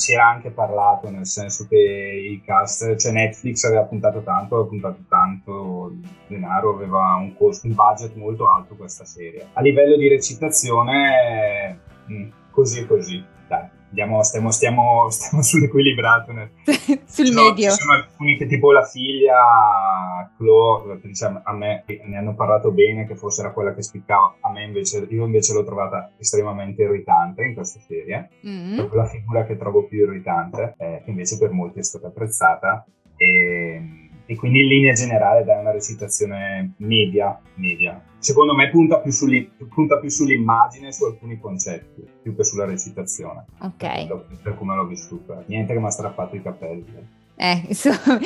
si 0.00 0.14
era 0.14 0.26
anche 0.26 0.50
parlato, 0.50 1.10
nel 1.10 1.26
senso 1.26 1.66
che 1.68 1.76
il 1.76 2.40
cast, 2.42 2.96
cioè 2.96 3.12
Netflix 3.12 3.64
aveva 3.64 3.82
puntato 3.82 4.22
tanto, 4.22 4.54
aveva 4.54 4.68
puntato 4.70 5.04
tanto 5.06 5.92
denaro, 6.26 6.74
aveva 6.74 7.16
un, 7.16 7.36
costo, 7.36 7.66
un 7.66 7.74
budget 7.74 8.14
molto 8.14 8.50
alto 8.50 8.76
questa 8.76 9.04
serie. 9.04 9.48
A 9.52 9.60
livello 9.60 9.98
di 9.98 10.08
recitazione, 10.08 11.80
mm, 12.10 12.28
così 12.50 12.80
e 12.80 12.86
così. 12.86 13.22
Andiamo, 13.90 14.22
stiamo, 14.22 14.50
stiamo, 14.50 15.10
stiamo 15.10 15.42
sull'equilibrato. 15.42 16.32
Nel... 16.32 16.50
Sul 17.04 17.26
ci 17.26 17.34
medio. 17.34 17.70
ci 17.70 17.76
sono 17.76 17.92
alcuni 17.94 18.36
che 18.36 18.46
tipo 18.46 18.72
la 18.72 18.84
figlia 18.84 20.30
Chloe, 20.36 20.98
diciamo, 21.02 21.40
a 21.44 21.52
me 21.52 21.84
ne 21.86 22.16
hanno 22.16 22.34
parlato 22.34 22.70
bene, 22.70 23.06
che 23.06 23.16
forse 23.16 23.42
era 23.42 23.52
quella 23.52 23.74
che 23.74 23.82
spiccava, 23.82 24.36
a 24.40 24.50
me 24.50 24.64
invece, 24.64 25.06
io 25.10 25.24
invece 25.24 25.52
l'ho 25.52 25.64
trovata 25.64 26.12
estremamente 26.18 26.82
irritante 26.82 27.44
in 27.44 27.54
questa 27.54 27.80
serie, 27.80 28.30
mm-hmm. 28.46 28.92
la 28.92 29.06
figura 29.06 29.44
che 29.44 29.56
trovo 29.56 29.84
più 29.84 29.98
irritante, 30.04 30.74
eh, 30.78 31.02
che 31.04 31.10
invece 31.10 31.38
per 31.38 31.50
molti 31.50 31.80
è 31.80 31.82
stata 31.82 32.06
apprezzata. 32.06 32.84
E, 33.16 34.08
e 34.30 34.36
quindi 34.36 34.60
in 34.60 34.68
linea 34.68 34.92
generale 34.92 35.42
dai 35.42 35.58
una 35.58 35.72
recitazione 35.72 36.74
media, 36.76 37.36
media. 37.54 38.00
Secondo 38.18 38.54
me 38.54 38.70
punta 38.70 39.00
più, 39.00 39.10
punta 39.68 39.98
più, 39.98 40.08
sull'immagine 40.08 40.92
su 40.92 41.04
alcuni 41.04 41.40
concetti, 41.40 42.06
più 42.22 42.36
che 42.36 42.44
sulla 42.44 42.64
recitazione. 42.64 43.46
Ok. 43.60 44.06
Per, 44.06 44.26
per 44.40 44.54
come 44.54 44.76
l'ho 44.76 44.86
vissuta. 44.86 45.42
Niente 45.46 45.72
che 45.72 45.80
mi 45.80 45.86
ha 45.86 45.90
strappato 45.90 46.36
i 46.36 46.42
capelli. 46.42 46.84
Eh, 47.34 47.64
insomma, 47.66 48.20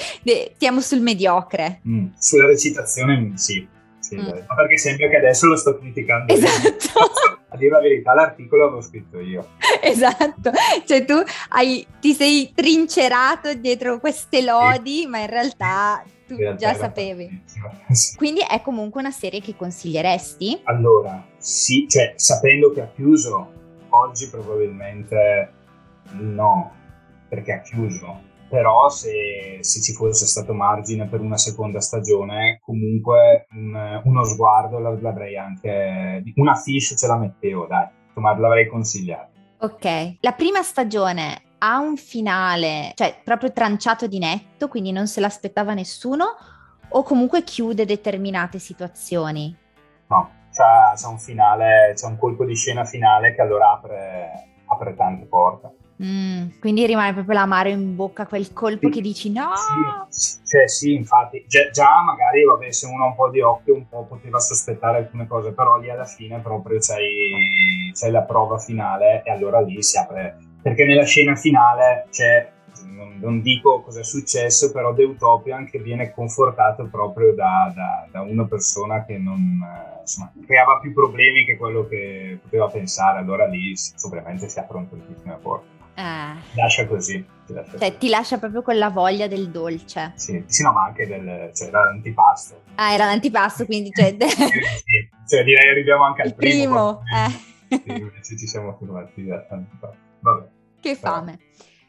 stiamo 0.56 0.82
sul 0.82 1.00
mediocre. 1.00 1.80
Mm, 1.88 2.08
sulla 2.18 2.49
recitazione 2.49 3.32
sì, 3.37 3.66
sì 4.04 4.16
mm. 4.16 4.54
perché 4.54 4.76
sembra 4.76 5.08
che 5.08 5.16
adesso 5.16 5.46
lo 5.46 5.56
sto 5.56 5.78
criticando. 5.78 6.32
Esatto. 6.32 7.42
A 7.54 7.56
dire 7.56 7.70
la 7.70 7.80
verità, 7.80 8.14
l'articolo 8.14 8.64
l'avevo 8.64 8.80
scritto 8.80 9.20
io. 9.20 9.50
Esatto, 9.80 10.50
cioè 10.84 11.04
tu 11.04 11.14
hai, 11.50 11.87
ti 12.00 12.12
sei 12.12 12.50
trincerato 12.52 13.54
dietro 13.54 14.00
queste 14.00 14.42
lodi, 14.42 15.02
sì. 15.02 15.06
ma 15.06 15.20
in 15.20 15.28
realtà 15.28 16.04
tu 16.26 16.34
in 16.34 16.56
già 16.58 16.75
sapevi. 16.75 17.42
Sì. 17.94 18.16
Quindi 18.16 18.40
è 18.40 18.61
comunque 18.61 19.00
una 19.00 19.12
serie 19.12 19.40
che 19.40 19.54
consiglieresti? 19.54 20.62
Allora, 20.64 21.25
sì, 21.37 21.87
cioè 21.88 22.14
sapendo 22.16 22.73
che 22.73 22.80
ha 22.80 22.90
chiuso, 22.92 23.52
oggi 23.90 24.28
probabilmente 24.28 25.52
no, 26.18 26.73
perché 27.28 27.52
ha 27.52 27.61
chiuso 27.61 28.32
però 28.54 28.88
se, 28.88 29.58
se, 29.62 29.82
ci 29.82 29.92
fosse 29.94 30.26
stato 30.26 30.54
margine 30.54 31.08
per 31.08 31.18
una 31.18 31.37
seconda 31.37 31.80
stagione, 31.80 32.61
comunque 32.62 33.49
un, 33.50 34.00
uno 34.04 34.23
sguardo 34.23 34.78
l'avrei 34.78 35.37
anche, 35.37 36.23
una 36.37 36.54
fish 36.54 36.94
ce 36.96 37.08
la 37.08 37.16
mettevo, 37.16 37.66
dai, 37.66 37.88
insomma 38.06 38.38
l'avrei 38.38 38.68
consigliato. 38.68 39.32
Ok, 39.58 40.18
la 40.20 40.30
prima 40.34 40.62
stagione 40.62 41.42
ha 41.58 41.80
un 41.80 41.96
finale, 41.96 42.92
cioè 42.94 43.23
proprio 43.25 43.52
tranciato 43.52 44.06
di 44.06 44.20
netto, 44.20 44.68
quindi 44.68 44.92
non 44.92 45.08
se 45.08 45.18
l'aspettava 45.18 45.75
nessuno, 45.75 46.25
o 46.90 47.02
comunque 47.02 47.42
chiude 47.42 47.84
determinate 47.84 48.61
situazioni? 48.61 49.52
No, 50.06 50.30
c'è, 50.52 50.94
c'è 50.94 51.08
un 51.08 51.18
finale, 51.18 51.92
c'è 51.96 52.06
un 52.06 52.18
colpo 52.18 52.44
di 52.44 52.54
scena 52.54 52.84
finale 52.84 53.34
che 53.34 53.40
allora 53.40 53.73
apre, 53.73 54.61
apre 54.66 54.94
tante 54.94 55.26
porte. 55.26 55.75
Mm, 56.02 56.58
quindi 56.58 56.86
rimane 56.86 57.12
proprio 57.12 57.34
l'amaro 57.34 57.68
in 57.68 57.94
bocca, 57.94 58.26
quel 58.26 58.52
colpo 58.52 58.88
che 58.88 59.00
dici 59.00 59.30
no. 59.30 59.52
Sì, 60.08 60.40
cioè 60.44 60.68
sì, 60.68 60.94
infatti, 60.94 61.44
già, 61.46 61.70
già, 61.70 62.02
magari 62.02 62.44
vabbè, 62.44 62.72
se 62.72 62.86
uno 62.86 63.04
ha 63.04 63.06
un 63.08 63.14
po' 63.14 63.30
di 63.30 63.40
occhio 63.40 63.74
un 63.74 63.88
po' 63.88 64.04
poteva 64.04 64.40
sospettare 64.40 64.98
alcune 64.98 65.28
cose, 65.28 65.52
però 65.52 65.78
lì 65.78 65.90
alla 65.90 66.04
fine 66.04 66.40
proprio 66.40 66.78
c'hai, 66.80 67.92
c'hai 67.92 68.10
la 68.10 68.22
prova 68.22 68.58
finale 68.58 69.22
e 69.24 69.30
allora 69.30 69.60
lì 69.60 69.80
si 69.82 69.96
apre. 69.96 70.36
Perché 70.60 70.84
nella 70.84 71.04
scena 71.04 71.36
finale 71.36 72.08
c'è, 72.10 72.50
non, 72.86 73.18
non 73.20 73.40
dico 73.40 73.82
cosa 73.82 74.00
è 74.00 74.04
successo, 74.04 74.72
però 74.72 74.92
Deutopian 74.92 75.66
che 75.66 75.78
viene 75.78 76.10
confortato 76.10 76.88
proprio 76.90 77.34
da, 77.34 77.72
da, 77.72 78.08
da 78.10 78.20
una 78.22 78.46
persona 78.46 79.04
che 79.04 79.16
non, 79.16 79.62
insomma, 80.00 80.32
creava 80.44 80.78
più 80.80 80.92
problemi 80.92 81.44
che 81.44 81.56
quello 81.56 81.86
che 81.86 82.38
poteva 82.42 82.68
pensare, 82.68 83.18
allora 83.18 83.46
lì 83.46 83.72
ovviamente 84.04 84.48
si 84.48 84.58
aprono 84.58 84.88
tantissime 84.88 85.38
porte. 85.40 85.74
Eh. 85.94 86.34
Lascia 86.54 86.86
così. 86.86 87.24
Ti 87.46 87.52
lascia, 87.52 87.78
cioè, 87.78 87.98
ti 87.98 88.08
lascia 88.08 88.38
proprio 88.38 88.62
con 88.62 88.76
la 88.78 88.90
voglia 88.90 89.26
del 89.26 89.50
dolce. 89.50 90.12
Sì, 90.16 90.42
sì 90.46 90.62
no, 90.62 90.72
ma 90.72 90.84
anche 90.84 91.06
del, 91.06 91.50
cioè, 91.54 91.68
era 91.68 91.84
l'antipasto. 91.84 92.62
Ah, 92.76 92.92
era 92.92 93.04
l'antipasto, 93.06 93.64
quindi... 93.66 93.90
Cioè, 93.92 94.16
sì, 94.20 94.36
sì. 94.36 95.08
cioè 95.26 95.44
direi 95.44 95.70
arriviamo 95.70 96.04
anche 96.04 96.22
al 96.22 96.28
Il 96.28 96.34
primo. 96.34 97.00
primo 97.00 97.02
eh. 97.14 97.52
Sì, 97.76 97.82
invece 97.86 98.36
ci 98.36 98.46
siamo 98.46 98.76
fermati 98.78 99.30
all'antipasto. 99.30 99.98
Vabbè. 100.20 100.48
Che 100.80 100.94
fame. 100.96 101.38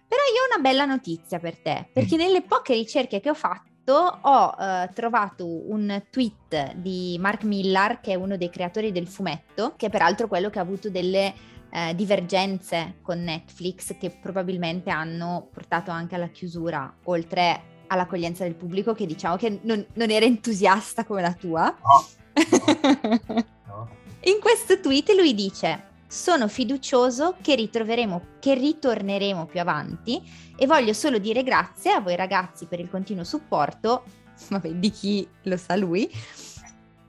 Però 0.07 0.21
io 0.21 0.41
ho 0.41 0.55
una 0.55 0.61
bella 0.61 0.85
notizia 0.85 1.39
per 1.39 1.57
te, 1.57 1.89
perché 1.91 2.15
mm. 2.15 2.19
nelle 2.19 2.41
poche 2.41 2.73
ricerche 2.73 3.19
che 3.19 3.29
ho 3.29 3.33
fatto 3.33 3.73
fatto, 3.85 4.19
ho 4.21 4.55
eh, 4.59 4.89
trovato 4.93 5.45
un 5.45 6.03
tweet 6.09 6.73
di 6.75 7.17
Mark 7.19 7.43
Millar, 7.43 8.01
che 8.01 8.13
è 8.13 8.15
uno 8.15 8.35
dei 8.35 8.49
creatori 8.49 8.91
del 8.91 9.07
fumetto, 9.07 9.73
che 9.77 9.85
è 9.85 9.89
peraltro 9.89 10.27
quello 10.27 10.49
che 10.49 10.59
ha 10.59 10.63
avuto 10.63 10.89
delle 10.89 11.33
eh, 11.75 11.93
divergenze 11.93 12.95
con 13.01 13.21
Netflix 13.21 13.97
che 13.97 14.09
probabilmente 14.09 14.89
hanno 14.91 15.49
portato 15.51 15.91
anche 15.91 16.15
alla 16.15 16.29
chiusura, 16.29 16.91
oltre 17.03 17.73
all'accoglienza 17.87 18.45
del 18.45 18.55
pubblico 18.55 18.93
che 18.93 19.05
diciamo 19.05 19.35
che 19.35 19.59
non, 19.63 19.85
non 19.93 20.09
era 20.09 20.25
entusiasta 20.25 21.03
come 21.03 21.21
la 21.21 21.33
tua. 21.33 21.75
No. 21.81 23.45
no. 23.65 23.89
In 24.23 24.39
questo 24.39 24.79
tweet 24.79 25.09
lui 25.09 25.33
dice 25.33 25.93
sono 26.07 26.47
fiducioso 26.47 27.35
che 27.41 27.55
ritroveremo, 27.55 28.21
che 28.39 28.53
ritorneremo 28.53 29.45
più 29.45 29.59
avanti 29.59 30.21
e 30.55 30.65
voglio 30.65 30.93
solo 30.93 31.17
dire 31.17 31.43
grazie 31.43 31.91
a 31.91 31.99
voi 31.99 32.15
ragazzi 32.15 32.67
per 32.67 32.79
il 32.79 32.89
continuo 32.89 33.25
supporto, 33.25 34.03
vabbè, 34.47 34.75
di 34.75 34.91
chi 34.91 35.27
lo 35.43 35.57
sa 35.57 35.75
lui, 35.75 36.09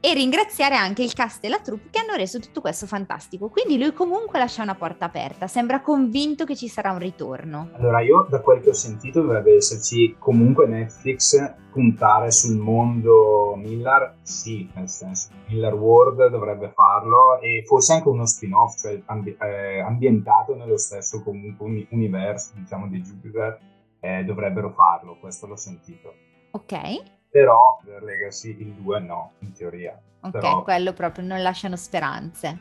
e 0.06 0.14
ringraziare 0.14 0.76
anche 0.76 1.02
il 1.02 1.12
cast 1.14 1.42
e 1.44 1.48
la 1.48 1.58
troupe 1.58 1.88
che 1.90 1.98
hanno 1.98 2.14
reso 2.14 2.38
tutto 2.38 2.60
questo 2.60 2.86
fantastico. 2.86 3.48
Quindi 3.48 3.76
lui 3.76 3.92
comunque 3.92 4.38
lascia 4.38 4.62
una 4.62 4.76
porta 4.76 5.06
aperta, 5.06 5.48
sembra 5.48 5.80
convinto 5.80 6.44
che 6.44 6.54
ci 6.54 6.68
sarà 6.68 6.92
un 6.92 7.00
ritorno. 7.00 7.70
Allora 7.72 8.00
io 8.02 8.24
da 8.30 8.40
quel 8.40 8.60
che 8.60 8.68
ho 8.68 8.72
sentito 8.72 9.20
dovrebbe 9.20 9.56
esserci 9.56 10.14
comunque 10.16 10.68
Netflix 10.68 11.54
puntare 11.72 12.30
sul 12.30 12.56
mondo 12.56 13.54
Miller, 13.56 14.18
sì, 14.22 14.70
nel 14.74 14.88
senso 14.88 15.30
Miller 15.48 15.74
World 15.74 16.28
dovrebbe 16.28 16.70
farlo 16.72 17.40
e 17.40 17.64
forse 17.66 17.94
anche 17.94 18.08
uno 18.08 18.26
spin-off, 18.26 18.78
cioè 18.78 19.02
ambi- 19.06 19.36
eh, 19.40 19.80
ambientato 19.80 20.54
nello 20.54 20.78
stesso 20.78 21.20
comunque 21.24 21.88
universo, 21.90 22.52
diciamo, 22.54 22.86
di 22.86 23.02
Jupiter, 23.02 23.58
eh, 23.98 24.22
dovrebbero 24.22 24.70
farlo, 24.70 25.18
questo 25.18 25.48
l'ho 25.48 25.56
sentito. 25.56 26.14
Ok 26.52 27.14
però 27.30 27.80
per 27.84 28.02
Legacy 28.02 28.56
il 28.60 28.72
2 28.72 29.00
no, 29.00 29.32
in 29.40 29.52
teoria. 29.52 29.98
Ok, 30.20 30.30
però, 30.30 30.62
quello 30.62 30.92
proprio 30.92 31.24
non 31.24 31.42
lasciano 31.42 31.76
speranze. 31.76 32.58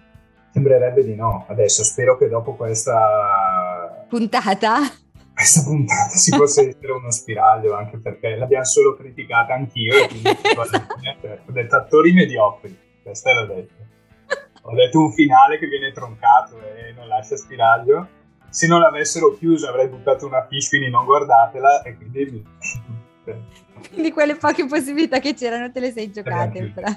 Sembrerebbe 0.52 1.04
di 1.04 1.16
no. 1.16 1.46
Adesso 1.48 1.84
spero 1.84 2.18
che 2.18 2.30
dopo 2.30 2.56
questa 2.56 4.06
puntata 4.08 4.80
questa 5.36 5.64
puntata 5.64 6.16
si 6.16 6.32
possa 6.32 6.62
essere 6.62 6.94
uno 6.94 7.12
spiraglio 7.12 7.76
anche 7.76 7.98
perché 7.98 8.38
l'abbiamo 8.38 8.64
solo 8.64 8.96
criticata 8.96 9.54
anch'io 9.54 9.94
e 9.94 10.08
quindi 10.08 10.30
ho 10.56 11.52
detto 11.52 11.76
attori 11.76 12.14
mediocri, 12.14 12.78
questo 13.04 13.34
l'ho 13.34 13.46
detto. 13.46 13.74
Ho 14.62 14.74
detto 14.74 15.00
un 15.00 15.12
finale 15.12 15.60
che 15.60 15.68
viene 15.68 15.92
troncato 15.92 16.58
e 16.62 16.94
non 16.94 17.08
lascia 17.08 17.36
spiraglio. 17.36 18.08
Se 18.50 18.66
non 18.66 18.80
l'avessero 18.80 19.36
chiuso 19.36 19.68
avrei 19.68 19.90
buttato 19.90 20.26
una 20.26 20.46
fish, 20.48 20.70
quindi 20.70 20.90
non 20.90 21.04
guardatela 21.04 21.82
e 21.82 21.96
quindi 21.98 22.46
quindi 23.92 24.12
quelle 24.12 24.36
poche 24.36 24.66
possibilità 24.66 25.20
che 25.20 25.34
c'erano 25.34 25.72
te 25.72 25.80
le 25.80 25.92
sei 25.92 26.12
giocate. 26.12 26.72
Però. 26.74 26.92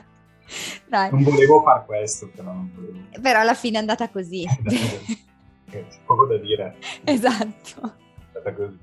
Dai. 0.87 1.11
Non 1.11 1.23
volevo 1.23 1.63
far 1.63 1.85
questo, 1.85 2.31
però 2.35 2.53
non 2.53 2.71
volevo. 2.75 2.99
Però 3.21 3.41
alla 3.41 3.55
fine 3.55 3.77
è 3.77 3.81
andata 3.81 4.09
così. 4.09 4.47
C'è 5.71 5.85
poco 6.07 6.27
da 6.27 6.39
dire. 6.39 6.77
Esatto. 7.05 7.95
È 8.33 8.39
andata 8.39 8.55
così. 8.55 8.79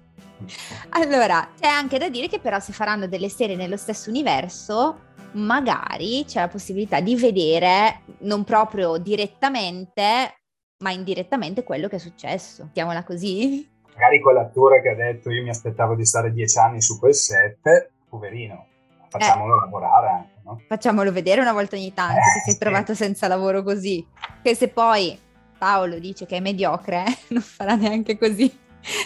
Allora, 0.90 1.50
c'è 1.60 1.68
anche 1.68 1.98
da 1.98 2.10
dire 2.10 2.28
che 2.28 2.40
però 2.40 2.60
se 2.60 2.74
faranno 2.74 3.08
delle 3.08 3.30
serie 3.30 3.56
nello 3.56 3.78
stesso 3.78 4.10
universo, 4.10 5.00
magari 5.34 6.26
c'è 6.26 6.42
la 6.42 6.48
possibilità 6.48 7.00
di 7.00 7.16
vedere 7.16 8.02
non 8.20 8.44
proprio 8.44 8.98
direttamente, 8.98 10.42
ma 10.84 10.92
indirettamente 10.92 11.64
quello 11.64 11.88
che 11.88 11.96
è 11.96 12.00
successo. 12.00 12.66
Mettiamola 12.66 13.04
così 13.04 13.74
magari 13.96 14.20
quell'attore 14.20 14.82
che 14.82 14.90
ha 14.90 14.96
detto 14.96 15.32
io 15.32 15.42
mi 15.42 15.50
aspettavo 15.50 15.96
di 15.96 16.06
stare 16.06 16.32
dieci 16.32 16.60
anni 16.60 16.82
su 16.82 17.00
quel 17.00 17.16
set, 17.16 17.90
poverino, 18.10 18.66
facciamolo 19.08 19.56
eh, 19.56 19.60
lavorare 19.62 20.08
anche, 20.10 20.42
no? 20.44 20.62
Facciamolo 20.68 21.12
vedere 21.12 21.42
una 21.42 21.54
volta 21.54 21.78
ogni 21.78 21.94
tanto, 21.94 22.20
eh, 22.20 22.42
si 22.44 22.56
è 22.56 22.58
trovato 22.58 22.94
senza 22.94 23.28
lavoro 23.28 23.64
così, 23.64 24.06
che 24.44 24.54
se 24.54 24.68
poi 24.68 25.18
Paolo 25.58 25.98
dice 25.98 26.26
che 26.26 26.38
è 26.38 26.40
mediocre, 26.42 27.06
non 27.30 27.42
farà 27.42 27.76
neanche 27.76 28.18
così, 28.18 28.54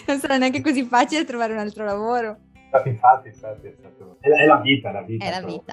non 0.06 0.18
sarà 0.18 0.36
neanche 0.36 0.60
così 0.60 0.84
facile 0.84 1.24
trovare 1.24 1.52
un 1.52 1.60
altro 1.60 1.84
lavoro. 1.84 2.36
Infatti, 2.72 2.88
infatti, 2.88 3.28
è, 3.28 3.32
stato... 3.32 4.16
è, 4.20 4.44
la 4.44 4.60
vita, 4.60 4.92
la 4.92 5.02
vita. 5.02 5.24
È 5.24 5.30
la 5.30 5.44
vita. 5.44 5.72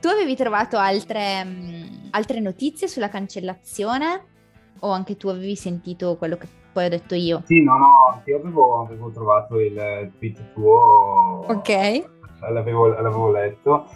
Tu 0.00 0.06
avevi 0.06 0.36
trovato 0.36 0.78
altre, 0.78 1.42
mh, 1.42 2.08
altre 2.10 2.38
notizie 2.38 2.86
sulla 2.86 3.08
cancellazione? 3.08 4.36
O 4.80 4.90
anche 4.90 5.16
tu 5.16 5.26
avevi 5.26 5.56
sentito 5.56 6.16
quello 6.16 6.36
che 6.36 6.46
poi 6.72 6.86
ho 6.86 6.88
detto 6.88 7.14
io. 7.14 7.42
Sì, 7.44 7.62
no, 7.62 7.76
no, 7.78 8.22
io 8.24 8.36
avevo, 8.36 8.82
avevo 8.82 9.10
trovato 9.10 9.58
il 9.58 10.12
tweet 10.18 10.52
tuo. 10.52 11.44
Ok. 11.46 12.04
L'avevo, 12.40 12.88
l'avevo 12.88 13.30
letto. 13.30 13.86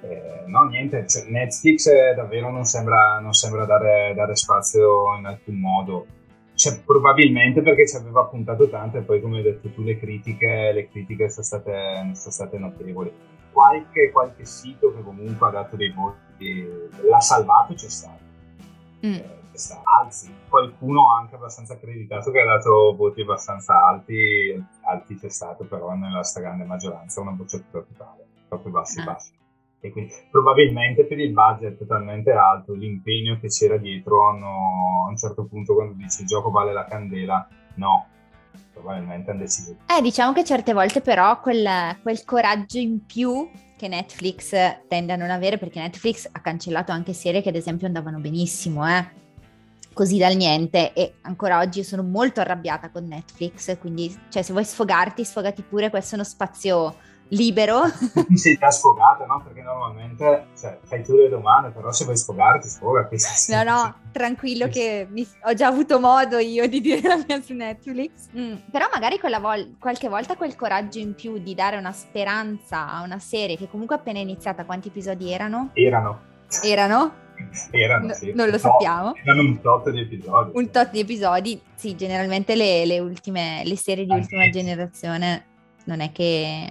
Eh, 0.00 0.44
no, 0.46 0.64
niente, 0.64 1.06
cioè, 1.06 1.24
Netflix 1.28 1.86
eh, 1.86 2.14
davvero 2.14 2.50
non 2.50 2.64
sembra, 2.64 3.18
non 3.18 3.32
sembra 3.32 3.64
dare, 3.64 4.12
dare, 4.14 4.36
spazio 4.36 5.16
in 5.16 5.26
alcun 5.26 5.58
modo. 5.58 6.06
Cioè, 6.54 6.80
probabilmente 6.84 7.62
perché 7.62 7.86
ci 7.86 7.96
aveva 7.96 8.24
puntato 8.24 8.68
tanto 8.68 8.98
e 8.98 9.02
poi, 9.02 9.20
come 9.20 9.38
hai 9.38 9.42
detto 9.44 9.68
tu, 9.70 9.82
le 9.82 9.98
critiche, 9.98 10.72
le 10.72 10.88
critiche 10.88 11.30
sono, 11.30 11.44
state, 11.44 12.10
sono 12.14 12.32
state 12.32 12.58
notevoli. 12.58 13.12
Qualche, 13.52 14.10
qualche, 14.12 14.44
sito 14.44 14.94
che 14.94 15.02
comunque 15.02 15.48
ha 15.48 15.50
dato 15.50 15.76
dei 15.76 15.92
voti, 15.92 16.66
l'ha 17.08 17.20
salvato 17.20 17.74
c'è 17.74 17.88
stato. 17.88 18.26
Mm. 19.04 19.37
Eh, 19.58 19.80
anzi 20.02 20.32
qualcuno 20.48 21.12
anche 21.12 21.34
abbastanza 21.34 21.74
accreditato 21.74 22.30
che 22.30 22.40
ha 22.40 22.46
dato 22.46 22.94
voti 22.96 23.22
abbastanza 23.22 23.84
alti, 23.86 24.64
alti 24.82 25.16
c'è 25.16 25.28
stato 25.28 25.64
però 25.64 25.92
nella 25.94 26.22
stragrande 26.22 26.64
maggioranza 26.64 27.20
una 27.20 27.32
bocciatura 27.32 27.82
totale, 27.82 28.26
proprio 28.48 28.72
bassi 28.72 29.00
ah. 29.00 29.04
bassi. 29.04 29.36
E 29.80 29.92
quindi 29.92 30.12
probabilmente 30.30 31.04
per 31.04 31.18
il 31.20 31.32
budget 31.32 31.86
talmente 31.86 32.32
alto, 32.32 32.72
l'impegno 32.72 33.38
che 33.40 33.48
c'era 33.48 33.76
dietro, 33.76 34.28
hanno, 34.28 35.04
a 35.06 35.10
un 35.10 35.16
certo 35.16 35.44
punto 35.44 35.74
quando 35.74 35.94
dici 35.94 36.22
il 36.22 36.26
gioco 36.26 36.50
vale 36.50 36.72
la 36.72 36.84
candela, 36.84 37.46
no, 37.76 38.06
probabilmente 38.72 39.30
hanno 39.30 39.40
deciso. 39.40 39.76
Eh, 39.86 40.02
diciamo 40.02 40.32
che 40.32 40.44
certe 40.44 40.72
volte 40.72 41.00
però 41.00 41.40
quel, 41.40 41.96
quel 42.02 42.24
coraggio 42.24 42.78
in 42.78 43.06
più 43.06 43.48
che 43.76 43.86
Netflix 43.86 44.50
tende 44.88 45.12
a 45.12 45.16
non 45.16 45.30
avere, 45.30 45.58
perché 45.58 45.78
Netflix 45.78 46.28
ha 46.30 46.40
cancellato 46.40 46.90
anche 46.90 47.12
serie 47.12 47.40
che 47.40 47.50
ad 47.50 47.54
esempio 47.54 47.86
andavano 47.86 48.18
benissimo, 48.18 48.88
eh 48.88 49.26
così 49.98 50.16
dal 50.16 50.36
niente 50.36 50.92
e 50.92 51.14
ancora 51.22 51.58
oggi 51.58 51.82
sono 51.82 52.04
molto 52.04 52.38
arrabbiata 52.38 52.88
con 52.88 53.08
Netflix, 53.08 53.76
quindi 53.80 54.16
cioè, 54.28 54.42
se 54.42 54.52
vuoi 54.52 54.64
sfogarti, 54.64 55.24
sfogati 55.24 55.62
pure, 55.62 55.90
questo 55.90 56.12
è 56.12 56.18
uno 56.18 56.24
spazio 56.24 56.94
libero. 57.30 57.80
Ti 58.14 58.36
sei 58.36 58.56
già 58.56 58.70
sfogata, 58.70 59.26
no? 59.26 59.42
Perché 59.42 59.60
normalmente 59.60 60.50
cioè, 60.56 60.78
fai 60.84 61.02
tu 61.02 61.16
le 61.16 61.28
domande, 61.28 61.70
però 61.70 61.90
se 61.90 62.04
vuoi 62.04 62.16
sfogarti, 62.16 62.68
sfogati. 62.68 63.16
No, 63.48 63.64
no, 63.64 63.94
tranquillo 64.12 64.68
che 64.68 65.08
mi, 65.10 65.26
ho 65.42 65.54
già 65.54 65.66
avuto 65.66 65.98
modo 65.98 66.38
io 66.38 66.68
di 66.68 66.80
dire 66.80 67.00
la 67.00 67.20
mia 67.26 67.42
su 67.42 67.54
Netflix. 67.54 68.28
Mm, 68.38 68.54
però 68.70 68.86
magari 68.92 69.18
vol- 69.20 69.74
qualche 69.80 70.08
volta 70.08 70.36
quel 70.36 70.54
coraggio 70.54 71.00
in 71.00 71.16
più 71.16 71.38
di 71.38 71.56
dare 71.56 71.76
una 71.76 71.90
speranza 71.90 72.88
a 72.88 73.02
una 73.02 73.18
serie 73.18 73.56
che 73.56 73.68
comunque 73.68 73.96
appena 73.96 74.20
iniziata, 74.20 74.64
quanti 74.64 74.86
episodi 74.86 75.32
erano? 75.32 75.70
Erano. 75.72 76.20
Erano? 76.62 77.26
Erano, 77.70 78.12
sì. 78.12 78.32
Non 78.34 78.48
lo 78.48 78.58
sappiamo. 78.58 79.14
Erano 79.14 79.42
un 79.42 79.60
tot 79.60 79.90
di 79.90 80.00
episodi. 80.00 80.50
Un 80.54 80.70
tot 80.70 80.90
di 80.90 81.00
episodi, 81.00 81.60
sì, 81.74 81.96
generalmente 81.96 82.54
le, 82.54 82.84
le 82.86 82.98
ultime, 82.98 83.62
le 83.64 83.76
serie 83.76 84.04
di 84.04 84.12
ultima 84.12 84.44
sì. 84.44 84.50
generazione 84.50 85.44
non 85.84 86.00
è 86.00 86.12
che 86.12 86.68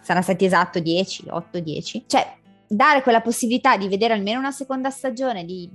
saranno 0.00 0.24
stati 0.24 0.44
esatto 0.44 0.78
10, 0.78 1.26
8, 1.28 1.60
10. 1.60 2.04
Cioè, 2.06 2.36
dare 2.66 3.02
quella 3.02 3.20
possibilità 3.20 3.76
di 3.76 3.88
vedere 3.88 4.14
almeno 4.14 4.38
una 4.38 4.52
seconda 4.52 4.90
stagione, 4.90 5.44
di, 5.44 5.68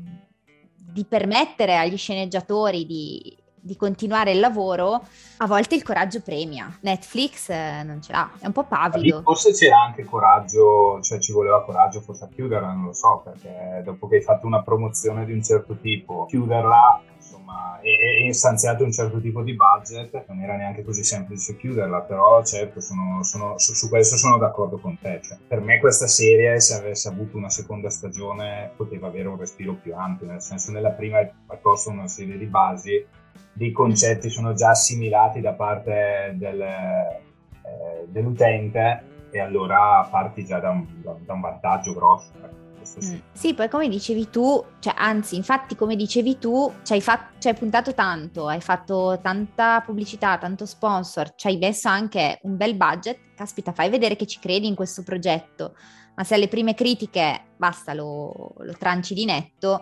di 0.75 1.06
permettere 1.06 1.77
agli 1.77 1.97
sceneggiatori 1.97 2.86
di 2.86 3.38
di 3.62 3.76
continuare 3.76 4.32
il 4.32 4.39
lavoro, 4.39 5.06
a 5.38 5.45
volte 5.45 5.76
il 5.76 5.84
coraggio 5.84 6.21
premia. 6.21 6.76
Netflix 6.82 7.50
eh, 7.50 7.84
non 7.84 8.02
ce 8.02 8.12
l'ha, 8.12 8.32
è 8.39 8.47
un 8.47 8.52
po' 8.52 8.63
pavido. 8.63 9.21
Forse 9.24 9.54
c'era 9.54 9.82
anche 9.82 10.04
coraggio, 10.04 11.00
cioè 11.02 11.19
ci 11.19 11.32
voleva 11.32 11.63
coraggio 11.63 12.02
forse 12.02 12.26
a 12.26 12.28
chiuderla, 12.28 12.74
non 12.74 12.86
lo 12.86 12.93
so, 12.93 13.21
perché 13.24 13.82
dopo 13.84 14.08
che 14.08 14.15
hai 14.17 14.21
fatto 14.21 14.47
una 14.47 14.63
promozione 14.63 15.26
di 15.26 15.34
un 15.34 15.43
certo 15.43 15.78
tipo, 15.78 16.26
chiuderla 16.26 17.04
insomma, 17.15 17.80
e, 17.82 18.28
e 18.28 18.34
stanziato 18.34 18.84
un 18.84 18.91
certo 18.91 19.21
tipo 19.21 19.43
di 19.43 19.54
budget, 19.54 20.26
non 20.28 20.41
era 20.41 20.56
neanche 20.56 20.84
così 20.84 21.04
semplice 21.04 21.56
chiuderla, 21.56 22.02
però 22.02 22.43
certo 22.43 22.82
sono, 22.82 23.21
sono, 23.24 23.58
su, 23.58 23.74
su, 23.74 23.89
questo 23.89 24.17
sono 24.17 24.38
d'accordo 24.39 24.80
con 24.80 24.97
te. 25.00 25.21
Cioè, 25.24 25.38
per 25.47 25.62
me 25.62 25.80
questa 25.80 26.08
serie, 26.08 26.60
se 26.60 26.74
avesse 26.74 27.08
avuto 27.08 27.38
una 27.38 27.50
seconda 27.50 27.89
stagione, 27.89 28.71
poteva 28.76 29.08
avere 29.08 29.28
un 29.28 29.38
respiro 29.38 29.76
più 29.76 29.95
ampio, 29.95 30.28
nel 30.28 30.41
senso 30.41 30.71
nella 30.71 30.91
prima 30.91 31.19
è 31.19 31.32
piuttosto 31.47 31.91
una 31.91 32.08
serie 32.08 32.38
di 32.38 32.45
basi 32.45 33.06
dei 33.54 33.72
concetti 33.72 34.30
sono 34.30 34.54
già 34.54 34.70
assimilati 34.70 35.41
da 35.41 35.54
parte 35.54 36.34
del, 36.36 36.62
eh, 36.62 38.08
dell'utente 38.08 39.04
e 39.32 39.39
allora 39.39 40.08
parti 40.10 40.46
già 40.46 40.60
da 40.60 40.70
un, 40.70 40.86
da 41.02 41.34
un 41.34 41.41
vantaggio 41.41 41.94
grosso. 41.94 42.60
Sì. 42.84 43.13
Mm. 43.13 43.20
sì. 43.32 43.54
poi 43.54 43.70
come 43.70 43.88
dicevi 43.88 44.30
tu, 44.30 44.63
cioè, 44.80 44.94
anzi, 44.98 45.36
infatti, 45.36 45.76
come 45.76 45.96
dicevi 45.96 46.38
tu, 46.39 46.74
ci 46.84 46.94
hai, 46.94 47.02
fat- 47.02 47.38
ci 47.39 47.48
hai 47.48 47.54
puntato 47.54 47.94
tanto, 47.94 48.48
hai 48.48 48.62
fatto 48.62 49.20
tanta 49.22 49.82
pubblicità, 49.86 50.38
tanto 50.38 50.65
sponsor, 50.65 51.36
ci 51.36 51.48
hai 51.48 51.58
messo 51.58 51.88
anche 51.88 52.39
un 52.44 52.58
bel 52.58 52.76
budget. 52.76 53.34
Caspita, 53.36 53.72
fai 53.72 53.89
vedere 53.89 54.15
che 54.15 54.26
ci 54.26 54.39
credi 54.39 54.67
in 54.67 54.76
questo 54.76 55.04
progetto. 55.04 55.76
Ma 56.15 56.24
se 56.24 56.36
alle 56.36 56.48
prime 56.48 56.74
critiche 56.74 57.54
basta, 57.56 57.94
lo, 57.94 58.54
lo 58.58 58.74
tranci 58.78 59.13
di 59.13 59.26
netto, 59.26 59.82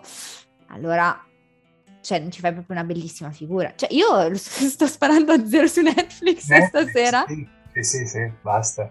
allora 0.68 1.24
cioè 2.00 2.18
non 2.18 2.30
ci 2.30 2.40
fai 2.40 2.52
proprio 2.52 2.76
una 2.76 2.86
bellissima 2.86 3.30
figura. 3.30 3.72
Cioè 3.74 3.92
io 3.92 4.34
sto 4.36 4.86
sparando 4.86 5.32
a 5.32 5.46
zero 5.46 5.66
su 5.66 5.82
Netflix, 5.82 6.48
Netflix 6.48 6.68
stasera. 6.68 7.24
Sì, 7.26 7.48
sì, 7.72 7.82
sì, 7.82 8.06
sì 8.06 8.30
basta. 8.40 8.88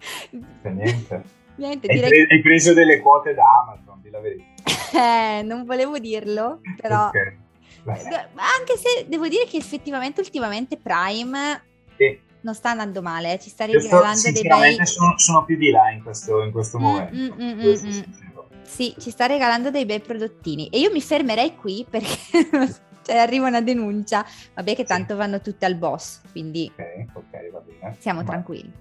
Per 0.62 0.72
niente. 0.72 1.24
niente 1.56 1.88
hai, 1.88 1.96
direi... 1.96 2.10
pre- 2.10 2.36
hai, 2.36 2.42
preso 2.42 2.74
delle 2.74 3.00
quote 3.00 3.34
da 3.34 3.44
Amazon, 3.64 4.00
di 4.02 4.10
la 4.10 4.20
verità. 4.20 4.46
eh, 5.40 5.42
non 5.44 5.66
volevo 5.66 6.00
dirlo, 6.00 6.62
però... 6.80 7.08
okay. 7.08 7.38
Anche 7.86 8.76
se 8.76 9.08
devo 9.08 9.28
dire 9.28 9.46
che 9.46 9.58
effettivamente 9.58 10.20
ultimamente 10.20 10.78
Prime 10.78 11.64
sì. 11.98 12.20
non 12.42 12.54
sta 12.54 12.72
andando 12.72 13.02
male, 13.02 13.40
ci 13.40 13.50
sta 13.50 13.66
regalando 13.66 14.32
dei 14.32 14.44
bei... 14.44 14.86
Sono, 14.86 15.18
sono 15.18 15.46
più 15.46 15.58
di 15.58 15.72
là 15.72 15.90
in 15.90 16.04
questo, 16.04 16.44
in 16.44 16.52
questo 16.52 16.78
mm, 16.78 16.82
momento. 16.82 17.16
Mm, 17.16 17.42
mm, 17.42 17.60
mm, 17.60 17.88
mm. 17.88 18.02
sì, 18.62 18.94
ci 19.00 19.10
sta 19.10 19.26
regalando 19.26 19.72
dei 19.72 19.86
bei 19.86 20.02
prodottini 20.02 20.68
e 20.68 20.78
io 20.80 20.92
mi 20.92 21.02
fermerei 21.02 21.56
qui 21.56 21.84
perché 21.90 22.18
cioè 22.52 22.89
arriva 23.18 23.48
una 23.48 23.62
denuncia, 23.62 24.26
vabbè 24.54 24.76
che 24.76 24.84
tanto 24.84 25.16
vanno 25.16 25.42
tutte 25.42 25.66
al 25.66 25.76
boss, 25.76 26.22
quindi 26.32 26.72
okay, 26.74 27.08
okay, 27.14 27.50
va 27.52 27.60
bene. 27.60 27.96
siamo 28.00 28.22
Ma 28.22 28.26
tranquilli. 28.26 28.72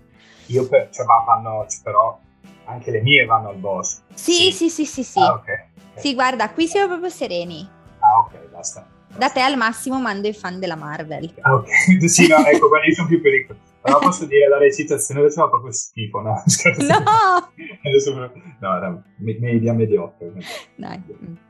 Io 0.46 0.66
per, 0.66 0.88
cioè, 0.90 1.04
vanno, 1.04 1.66
cioè, 1.68 1.82
però 1.82 2.18
anche 2.64 2.90
le 2.90 3.02
mie 3.02 3.24
vanno 3.24 3.48
al 3.48 3.56
boss. 3.56 4.02
Sì, 4.14 4.52
sì, 4.52 4.68
sì, 4.68 4.84
sì, 4.84 5.02
sì. 5.02 5.20
Ah, 5.20 5.32
okay, 5.32 5.66
sì, 5.96 6.14
guarda, 6.14 6.50
qui 6.50 6.66
siamo 6.66 6.88
proprio 6.88 7.10
sereni. 7.10 7.68
Ah, 7.98 8.18
ok, 8.20 8.48
basta. 8.50 8.86
Da 9.16 9.30
te 9.30 9.40
al 9.40 9.56
massimo 9.56 10.00
mando 10.00 10.28
i 10.28 10.32
fan 10.32 10.58
della 10.60 10.76
Marvel. 10.76 11.34
Ah, 11.40 11.54
ok, 11.54 11.68
sì, 12.08 12.26
no, 12.28 12.44
ecco, 12.44 12.68
quelli 12.68 12.94
sono 12.94 13.08
più 13.08 13.20
pericoli. 13.20 13.58
Però 13.80 13.98
posso 13.98 14.26
dire 14.26 14.48
la 14.48 14.58
recitazione 14.58 15.22
faceva 15.22 15.48
proprio 15.48 15.72
schifo, 15.72 16.20
no? 16.20 16.42
No! 16.78 17.52
Adesso, 17.82 18.14
no, 18.14 18.76
era 18.76 19.02
media 19.18 19.72
mediocre. 19.72 20.32
Dai. 20.76 21.46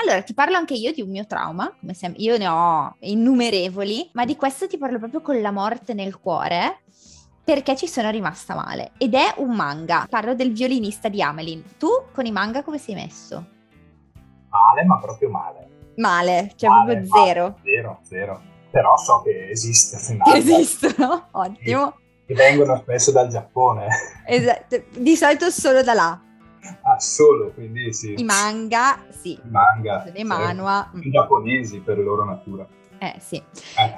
Allora, 0.00 0.22
ti 0.22 0.32
parlo 0.32 0.56
anche 0.56 0.74
io 0.74 0.92
di 0.92 1.00
un 1.00 1.10
mio 1.10 1.26
trauma, 1.26 1.74
come 1.80 1.92
sempre, 1.92 2.22
io 2.22 2.38
ne 2.38 2.46
ho 2.46 2.96
innumerevoli, 3.00 4.10
ma 4.12 4.24
di 4.24 4.36
questo 4.36 4.68
ti 4.68 4.78
parlo 4.78 4.98
proprio 4.98 5.20
con 5.20 5.40
la 5.40 5.50
morte 5.50 5.92
nel 5.92 6.20
cuore, 6.20 6.82
perché 7.42 7.74
ci 7.74 7.88
sono 7.88 8.08
rimasta 8.10 8.54
male. 8.54 8.92
Ed 8.96 9.14
è 9.14 9.34
un 9.38 9.56
manga, 9.56 10.06
parlo 10.08 10.36
del 10.36 10.52
violinista 10.52 11.08
di 11.08 11.20
Amelin. 11.20 11.64
Tu 11.78 11.88
con 12.12 12.26
i 12.26 12.30
manga 12.30 12.62
come 12.62 12.78
sei 12.78 12.94
messo? 12.94 13.44
Male, 14.48 14.84
ma 14.84 15.00
proprio 15.00 15.30
male. 15.30 15.68
Male, 15.96 16.52
cioè 16.54 16.70
male, 16.70 16.98
proprio 16.98 17.24
zero. 17.24 17.56
Zero, 17.64 17.98
zero. 18.02 18.42
Però 18.70 18.96
so 18.96 19.22
che 19.22 19.50
esiste. 19.50 19.96
Che 19.96 20.36
esistono, 20.36 21.26
ottimo. 21.32 21.96
Che 22.24 22.34
vengono 22.34 22.76
spesso 22.76 23.10
dal 23.10 23.26
Giappone. 23.28 23.88
Esatto, 24.26 24.80
di 24.96 25.16
solito 25.16 25.50
solo 25.50 25.82
da 25.82 25.94
là. 25.94 26.22
Ah, 26.82 26.98
solo, 26.98 27.52
quindi 27.52 27.92
sì. 27.92 28.14
I 28.16 28.24
manga, 28.24 29.04
sì. 29.08 29.32
I 29.32 29.48
manga. 29.48 30.10
I 30.14 30.24
manua. 30.24 30.90
I 30.94 31.10
giapponesi 31.10 31.80
per 31.80 31.98
loro 31.98 32.24
natura. 32.24 32.66
Eh, 32.98 33.14
sì. 33.18 33.36
Eh. 33.36 33.96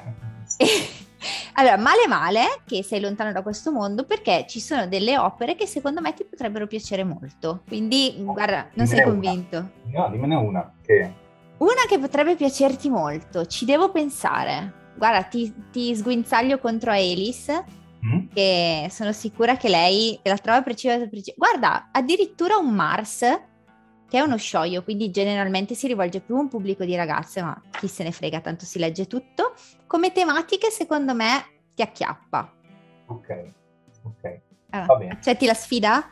allora, 1.55 1.77
male 1.77 2.07
male 2.09 2.45
che 2.67 2.83
sei 2.83 3.01
lontano 3.01 3.33
da 3.33 3.43
questo 3.43 3.73
mondo 3.73 4.05
perché 4.05 4.45
ci 4.49 4.61
sono 4.61 4.87
delle 4.87 5.19
opere 5.19 5.55
che 5.55 5.67
secondo 5.67 6.01
me 6.01 6.15
ti 6.15 6.25
potrebbero 6.25 6.67
piacere 6.67 7.05
molto. 7.05 7.63
Quindi, 7.67 8.15
guarda, 8.19 8.69
non 8.75 8.87
sei 8.87 9.03
convinto. 9.03 9.71
Una. 9.87 10.01
No, 10.01 10.11
dimmene 10.11 10.35
una. 10.35 10.73
Che... 10.85 11.15
Una 11.59 11.83
che 11.89 11.99
potrebbe 11.99 12.37
piacerti 12.37 12.89
molto, 12.89 13.47
ci 13.47 13.65
devo 13.65 13.91
pensare. 13.91 14.79
Guarda, 14.97 15.23
ti, 15.25 15.53
ti 15.71 15.95
sguinzaglio 15.95 16.59
contro 16.59 16.91
Alice 16.91 17.79
mm? 18.05 18.29
che 18.33 18.87
sono 18.91 19.13
sicura 19.13 19.57
che 19.57 19.69
lei 19.69 20.19
la 20.23 20.39
trova 20.39 20.63
precisa. 20.63 20.99
Guarda, 21.37 21.89
addirittura 21.93 22.57
un 22.57 22.75
Mars, 22.75 23.19
che 24.09 24.19
è 24.19 24.21
uno 24.21 24.37
scioglio, 24.37 24.83
quindi 24.83 25.11
generalmente 25.11 25.75
si 25.75 25.87
rivolge 25.87 26.21
più 26.21 26.37
a 26.37 26.41
un 26.41 26.49
pubblico 26.49 26.85
di 26.85 26.97
ragazze, 26.97 27.43
ma 27.43 27.61
chi 27.71 27.87
se 27.87 28.03
ne 28.03 28.11
frega, 28.11 28.41
tanto 28.41 28.65
si 28.65 28.79
legge 28.79 29.07
tutto. 29.07 29.55
Come 29.87 30.13
tematiche, 30.13 30.71
secondo 30.71 31.15
me, 31.15 31.45
ti 31.75 31.83
acchiappa. 31.83 32.53
Ok, 33.07 33.53
ok. 34.03 34.41
Allora, 34.71 34.87
Va 34.87 34.97
bene. 34.97 35.13
Accetti 35.13 35.47
la 35.47 35.55
sfida? 35.55 36.11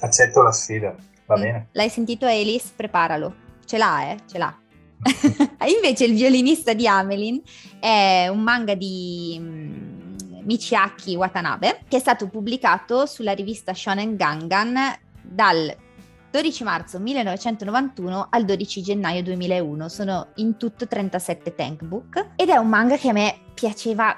Accetto 0.00 0.42
la 0.42 0.52
sfida, 0.52 0.94
va 1.26 1.36
mm. 1.36 1.40
bene. 1.40 1.68
L'hai 1.72 1.88
sentito 1.88 2.26
Alice? 2.26 2.72
Preparalo. 2.74 3.34
Ce 3.64 3.78
l'ha, 3.78 4.10
eh? 4.10 4.16
Ce 4.26 4.38
l'ha. 4.38 4.58
Invece 5.74 6.04
il 6.04 6.14
violinista 6.14 6.72
di 6.72 6.86
Amelin 6.86 7.40
è 7.78 8.28
un 8.28 8.40
manga 8.40 8.74
di 8.74 9.36
mm, 9.38 9.95
Michiaki 10.46 11.16
Watanabe, 11.16 11.80
che 11.88 11.96
è 11.96 12.00
stato 12.00 12.28
pubblicato 12.28 13.04
sulla 13.04 13.32
rivista 13.32 13.74
Shonen 13.74 14.16
Gangan 14.16 14.96
dal 15.20 15.76
12 16.30 16.64
marzo 16.64 16.98
1991 17.00 18.28
al 18.30 18.44
12 18.44 18.82
gennaio 18.82 19.22
2001. 19.22 19.88
Sono 19.88 20.28
in 20.36 20.56
tutto 20.56 20.86
37 20.86 21.54
tankbook 21.54 22.28
ed 22.36 22.48
è 22.48 22.56
un 22.56 22.68
manga 22.68 22.96
che 22.96 23.08
a 23.08 23.12
me 23.12 23.38
piaceva 23.54 24.16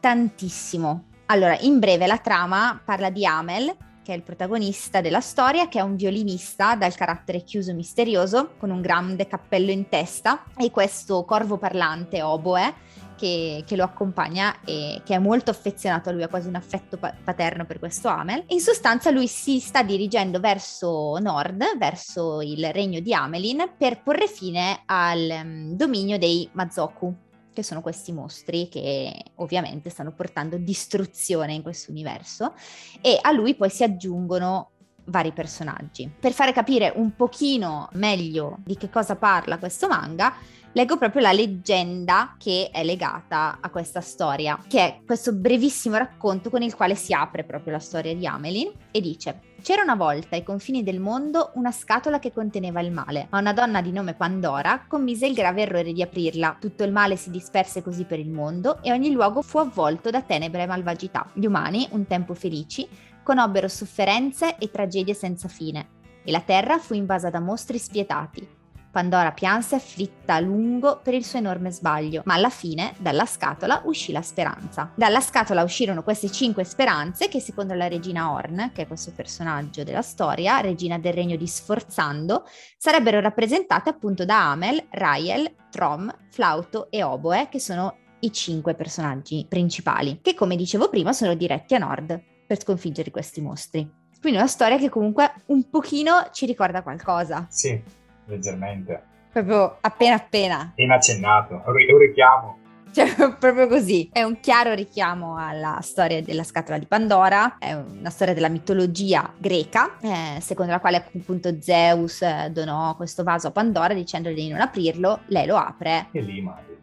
tantissimo. 0.00 1.04
Allora, 1.26 1.56
in 1.60 1.78
breve, 1.78 2.06
la 2.06 2.18
trama 2.18 2.80
parla 2.84 3.10
di 3.10 3.24
Amel, 3.24 3.76
che 4.02 4.14
è 4.14 4.16
il 4.16 4.22
protagonista 4.22 5.02
della 5.02 5.20
storia, 5.20 5.68
che 5.68 5.78
è 5.78 5.82
un 5.82 5.94
violinista 5.94 6.74
dal 6.74 6.94
carattere 6.94 7.42
chiuso 7.42 7.74
misterioso, 7.74 8.54
con 8.56 8.70
un 8.70 8.80
grande 8.80 9.26
cappello 9.26 9.70
in 9.70 9.90
testa, 9.90 10.44
e 10.56 10.70
questo 10.70 11.24
corvo 11.24 11.58
parlante 11.58 12.22
oboe 12.22 12.74
che, 13.18 13.64
che, 13.66 13.76
lo 13.76 13.84
accompagna 13.84 14.60
e 14.64 15.02
che 15.04 15.14
è 15.14 15.18
molto 15.18 15.50
affezionato 15.50 16.08
a 16.08 16.12
lui, 16.12 16.22
ha 16.22 16.28
quasi 16.28 16.48
un 16.48 16.54
affetto 16.54 16.96
pa- 16.96 17.14
paterno 17.22 17.66
per 17.66 17.78
questo 17.78 18.08
Amel. 18.08 18.44
In 18.48 18.60
sostanza 18.60 19.10
lui 19.10 19.26
si 19.26 19.58
sta 19.58 19.82
dirigendo 19.82 20.40
verso 20.40 21.18
nord, 21.20 21.76
verso 21.76 22.40
il 22.40 22.72
regno 22.72 23.00
di 23.00 23.12
Amelin, 23.12 23.72
per 23.76 24.02
porre 24.02 24.28
fine 24.28 24.82
al 24.86 25.28
um, 25.42 25.72
dominio 25.74 26.18
dei 26.18 26.48
Mazoku, 26.52 27.14
che 27.52 27.62
sono 27.64 27.80
questi 27.80 28.12
mostri 28.12 28.68
che 28.68 29.12
ovviamente 29.36 29.90
stanno 29.90 30.12
portando 30.12 30.56
distruzione 30.56 31.54
in 31.54 31.62
questo 31.62 31.90
universo 31.90 32.54
e 33.00 33.18
a 33.20 33.32
lui 33.32 33.56
poi 33.56 33.68
si 33.68 33.82
aggiungono 33.82 34.70
vari 35.08 35.32
personaggi. 35.32 36.10
Per 36.18 36.32
fare 36.32 36.52
capire 36.52 36.92
un 36.94 37.14
pochino 37.16 37.88
meglio 37.92 38.58
di 38.64 38.76
che 38.76 38.88
cosa 38.90 39.16
parla 39.16 39.58
questo 39.58 39.88
manga, 39.88 40.34
leggo 40.72 40.96
proprio 40.96 41.22
la 41.22 41.32
leggenda 41.32 42.34
che 42.38 42.70
è 42.72 42.84
legata 42.84 43.58
a 43.60 43.70
questa 43.70 44.00
storia, 44.00 44.58
che 44.68 44.80
è 44.80 45.00
questo 45.04 45.32
brevissimo 45.32 45.96
racconto 45.96 46.50
con 46.50 46.62
il 46.62 46.74
quale 46.74 46.94
si 46.94 47.12
apre 47.12 47.44
proprio 47.44 47.72
la 47.72 47.78
storia 47.78 48.14
di 48.14 48.26
Amelin 48.26 48.70
e 48.90 49.00
dice 49.00 49.40
c'era 49.60 49.82
una 49.82 49.96
volta 49.96 50.36
ai 50.36 50.44
confini 50.44 50.84
del 50.84 51.00
mondo 51.00 51.50
una 51.54 51.72
scatola 51.72 52.20
che 52.20 52.32
conteneva 52.32 52.80
il 52.80 52.92
male, 52.92 53.26
ma 53.30 53.40
una 53.40 53.52
donna 53.52 53.82
di 53.82 53.90
nome 53.90 54.14
Pandora 54.14 54.84
commise 54.86 55.26
il 55.26 55.34
grave 55.34 55.62
errore 55.62 55.92
di 55.92 56.00
aprirla. 56.00 56.56
Tutto 56.60 56.84
il 56.84 56.92
male 56.92 57.16
si 57.16 57.30
disperse 57.30 57.82
così 57.82 58.04
per 58.04 58.20
il 58.20 58.30
mondo 58.30 58.80
e 58.82 58.92
ogni 58.92 59.10
luogo 59.10 59.42
fu 59.42 59.58
avvolto 59.58 60.10
da 60.10 60.22
tenebre 60.22 60.62
e 60.62 60.66
malvagità. 60.66 61.28
Gli 61.32 61.44
umani, 61.44 61.88
un 61.90 62.06
tempo 62.06 62.34
felici, 62.34 62.88
conobbero 63.22 63.68
sofferenze 63.68 64.56
e 64.58 64.70
tragedie 64.70 65.12
senza 65.12 65.48
fine, 65.48 65.88
e 66.24 66.30
la 66.30 66.40
terra 66.40 66.78
fu 66.78 66.94
invasa 66.94 67.28
da 67.28 67.40
mostri 67.40 67.78
spietati. 67.78 68.57
Pandora 68.98 69.30
pianse 69.30 69.76
afflitta 69.76 70.34
a 70.34 70.40
lungo 70.40 70.98
per 71.00 71.14
il 71.14 71.24
suo 71.24 71.38
enorme 71.38 71.70
sbaglio, 71.70 72.22
ma 72.24 72.34
alla 72.34 72.50
fine 72.50 72.94
dalla 72.98 73.26
scatola 73.26 73.82
uscì 73.84 74.10
la 74.10 74.22
speranza. 74.22 74.90
Dalla 74.96 75.20
scatola 75.20 75.62
uscirono 75.62 76.02
queste 76.02 76.32
cinque 76.32 76.64
speranze 76.64 77.28
che 77.28 77.38
secondo 77.38 77.74
la 77.74 77.86
regina 77.86 78.32
Horn, 78.32 78.72
che 78.74 78.82
è 78.82 78.86
questo 78.88 79.12
personaggio 79.14 79.84
della 79.84 80.02
storia, 80.02 80.58
regina 80.58 80.98
del 80.98 81.12
regno 81.12 81.36
di 81.36 81.46
Sforzando, 81.46 82.44
sarebbero 82.76 83.20
rappresentate 83.20 83.88
appunto 83.88 84.24
da 84.24 84.50
Amel, 84.50 84.88
Rael, 84.90 85.48
Trom, 85.70 86.12
Flauto 86.32 86.90
e 86.90 87.04
Oboe, 87.04 87.46
che 87.48 87.60
sono 87.60 87.98
i 88.18 88.32
cinque 88.32 88.74
personaggi 88.74 89.46
principali, 89.48 90.18
che 90.20 90.34
come 90.34 90.56
dicevo 90.56 90.88
prima 90.88 91.12
sono 91.12 91.34
diretti 91.34 91.76
a 91.76 91.78
nord 91.78 92.20
per 92.48 92.60
sconfiggere 92.60 93.12
questi 93.12 93.40
mostri. 93.40 93.88
Quindi 94.20 94.40
una 94.40 94.48
storia 94.48 94.76
che 94.76 94.88
comunque 94.88 95.32
un 95.46 95.70
pochino 95.70 96.30
ci 96.32 96.46
ricorda 96.46 96.82
qualcosa. 96.82 97.46
Sì, 97.48 97.80
leggermente. 98.28 99.02
Proprio 99.32 99.78
appena 99.80 100.14
appena. 100.16 100.72
Inaccennato, 100.76 101.62
è 101.64 101.92
un 101.92 101.98
richiamo. 101.98 102.58
Cioè, 102.98 103.34
proprio 103.38 103.68
così. 103.68 104.08
È 104.10 104.22
un 104.22 104.40
chiaro 104.40 104.72
richiamo 104.72 105.36
alla 105.36 105.78
storia 105.82 106.22
della 106.22 106.42
scatola 106.42 106.78
di 106.78 106.86
Pandora, 106.86 107.58
è 107.58 107.74
una 107.74 108.08
storia 108.08 108.32
della 108.32 108.48
mitologia 108.48 109.30
greca, 109.36 109.98
eh, 110.00 110.40
secondo 110.40 110.72
la 110.72 110.80
quale 110.80 110.96
appunto 110.96 111.60
Zeus 111.60 112.22
eh, 112.22 112.48
donò 112.50 112.96
questo 112.96 113.24
vaso 113.24 113.48
a 113.48 113.50
Pandora 113.50 113.92
dicendole 113.92 114.34
di 114.34 114.48
non 114.48 114.60
aprirlo, 114.60 115.20
lei 115.26 115.46
lo 115.46 115.56
apre. 115.56 116.08
E 116.12 116.20
lì 116.22 116.40
male. 116.40 116.76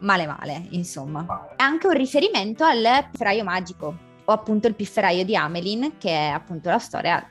Male 0.00 0.26
male, 0.26 0.66
insomma. 0.70 1.22
Male. 1.22 1.54
È 1.56 1.62
anche 1.62 1.86
un 1.86 1.94
riferimento 1.94 2.64
al 2.64 3.06
pifferaio 3.10 3.44
magico, 3.44 3.96
o 4.24 4.32
appunto 4.32 4.66
il 4.68 4.74
pifferaio 4.74 5.24
di 5.24 5.34
Amelin, 5.34 5.96
che 5.98 6.10
è 6.10 6.28
appunto 6.28 6.68
la 6.68 6.78
storia 6.78 7.26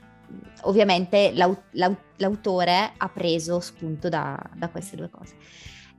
ovviamente 0.61 1.31
l'aut- 1.33 1.63
l'aut- 1.71 2.15
l'autore 2.17 2.93
ha 2.97 3.09
preso 3.09 3.59
spunto 3.59 4.09
da, 4.09 4.37
da 4.55 4.69
queste 4.69 4.95
due 4.95 5.09
cose. 5.09 5.35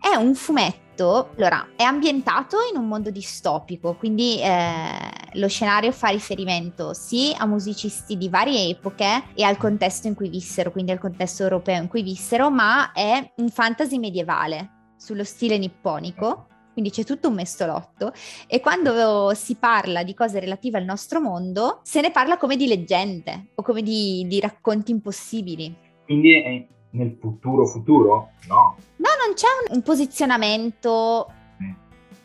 È 0.00 0.14
un 0.14 0.34
fumetto, 0.34 1.32
allora, 1.36 1.70
è 1.74 1.82
ambientato 1.82 2.58
in 2.72 2.78
un 2.78 2.86
mondo 2.86 3.10
distopico, 3.10 3.96
quindi 3.96 4.40
eh, 4.40 5.10
lo 5.32 5.48
scenario 5.48 5.90
fa 5.90 6.08
riferimento 6.08 6.94
sì 6.94 7.34
a 7.36 7.46
musicisti 7.46 8.16
di 8.16 8.28
varie 8.28 8.68
epoche 8.68 9.24
e 9.34 9.42
al 9.42 9.56
contesto 9.56 10.06
in 10.06 10.14
cui 10.14 10.28
vissero, 10.28 10.70
quindi 10.70 10.92
al 10.92 11.00
contesto 11.00 11.42
europeo 11.42 11.82
in 11.82 11.88
cui 11.88 12.02
vissero, 12.02 12.48
ma 12.48 12.92
è 12.92 13.32
un 13.38 13.48
fantasy 13.48 13.98
medievale 13.98 14.92
sullo 14.96 15.24
stile 15.24 15.58
nipponico 15.58 16.46
quindi 16.78 16.90
c'è 16.90 17.02
tutto 17.02 17.26
un 17.26 17.34
mestolotto 17.34 18.12
e 18.46 18.60
quando 18.60 19.34
si 19.34 19.56
parla 19.56 20.04
di 20.04 20.14
cose 20.14 20.38
relative 20.38 20.78
al 20.78 20.84
nostro 20.84 21.20
mondo 21.20 21.80
se 21.82 22.00
ne 22.00 22.12
parla 22.12 22.36
come 22.36 22.54
di 22.54 22.68
leggende 22.68 23.48
o 23.56 23.62
come 23.62 23.82
di, 23.82 24.24
di 24.28 24.38
racconti 24.38 24.92
impossibili. 24.92 25.74
Quindi 26.04 26.40
è 26.40 26.66
nel 26.90 27.16
futuro 27.20 27.66
futuro? 27.66 28.30
No. 28.46 28.76
No, 28.96 29.08
non 29.26 29.34
c'è 29.34 29.48
un, 29.68 29.76
un 29.76 29.82
posizionamento 29.82 31.32
mm. 31.60 31.72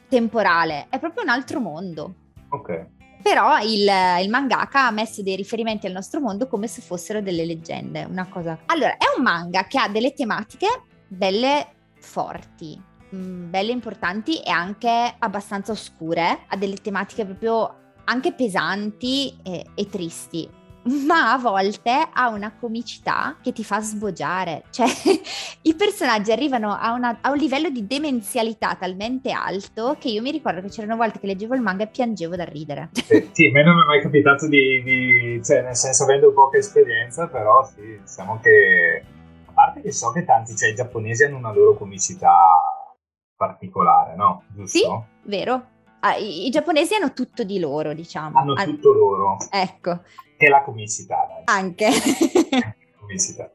temporale, 0.07 0.85
è 0.89 0.99
proprio 0.99 1.23
un 1.23 1.29
altro 1.29 1.59
mondo. 1.59 2.13
Ok. 2.49 2.87
Però 3.23 3.57
il, 3.59 3.89
il, 4.21 4.29
mangaka 4.29 4.85
ha 4.85 4.91
messo 4.91 5.23
dei 5.23 5.35
riferimenti 5.35 5.87
al 5.87 5.93
nostro 5.93 6.19
mondo 6.19 6.47
come 6.47 6.67
se 6.67 6.81
fossero 6.81 7.23
delle 7.23 7.43
leggende, 7.43 8.03
una 8.03 8.27
cosa. 8.27 8.59
Allora, 8.67 8.97
è 8.97 9.05
un 9.17 9.23
manga 9.23 9.63
che 9.63 9.79
ha 9.79 9.87
delle 9.87 10.13
tematiche 10.13 10.83
belle 11.07 11.67
forti, 11.95 12.79
belle 13.13 13.71
importanti 13.71 14.41
e 14.41 14.49
anche 14.49 15.15
abbastanza 15.17 15.71
oscure, 15.71 16.45
ha 16.47 16.55
delle 16.57 16.75
tematiche 16.75 17.25
proprio 17.25 17.81
anche 18.05 18.33
pesanti 18.33 19.37
e, 19.43 19.65
e 19.75 19.87
tristi 19.87 20.61
ma 21.07 21.33
a 21.33 21.37
volte 21.37 22.09
ha 22.11 22.29
una 22.29 22.53
comicità 22.59 23.37
che 23.41 23.51
ti 23.51 23.63
fa 23.63 23.79
sboggiare. 23.81 24.63
Cioè, 24.73 24.87
i 25.61 25.75
personaggi 25.75 26.31
arrivano 26.31 26.75
a, 26.75 26.93
una, 26.93 27.19
a, 27.21 27.29
un 27.29 27.37
livello 27.37 27.69
di 27.69 27.85
demenzialità 27.85 28.75
talmente 28.75 29.31
alto 29.31 29.95
che 29.99 30.09
io 30.09 30.21
mi 30.21 30.31
ricordo 30.31 30.61
che 30.61 30.69
c'erano 30.69 30.95
volte 30.95 31.19
che 31.19 31.27
leggevo 31.27 31.53
il 31.53 31.61
manga 31.61 31.83
e 31.83 31.87
piangevo 31.87 32.35
da 32.35 32.43
ridere. 32.43 32.89
Sì, 32.91 33.29
sì 33.31 33.45
a 33.45 33.51
me 33.51 33.63
non 33.63 33.75
mi 33.75 33.83
è 33.83 33.85
mai 33.85 34.01
capitato 34.01 34.47
di, 34.47 34.81
di, 34.83 35.41
cioè, 35.43 35.61
nel 35.61 35.75
senso, 35.75 36.03
avendo 36.03 36.33
poca 36.33 36.57
esperienza, 36.57 37.27
però 37.27 37.63
sì, 37.63 37.99
diciamo 38.01 38.39
che, 38.41 39.03
a 39.45 39.51
parte 39.53 39.81
che 39.81 39.91
so 39.91 40.11
che 40.11 40.25
tanti, 40.25 40.55
cioè, 40.55 40.69
i 40.69 40.75
giapponesi 40.75 41.23
hanno 41.23 41.37
una 41.37 41.53
loro 41.53 41.75
comicità 41.75 42.72
particolare, 43.47 44.15
no? 44.15 44.43
Giusto? 44.47 44.77
Sì, 44.77 44.85
vero. 45.29 45.67
Ah, 45.99 46.15
i, 46.15 46.45
i, 46.45 46.49
giapponesi 46.49 46.95
hanno 46.95 47.13
tutto 47.13 47.43
di 47.43 47.59
loro, 47.59 47.93
diciamo. 47.93 48.37
Hanno 48.37 48.53
An- 48.53 48.65
tutto 48.65 48.91
loro. 48.93 49.37
Ecco. 49.49 50.01
Che 50.37 50.49
la 50.49 50.63
comicità, 50.63 51.25
dai. 51.27 51.43
Anche. 51.45 51.89
comicità. 52.99 53.51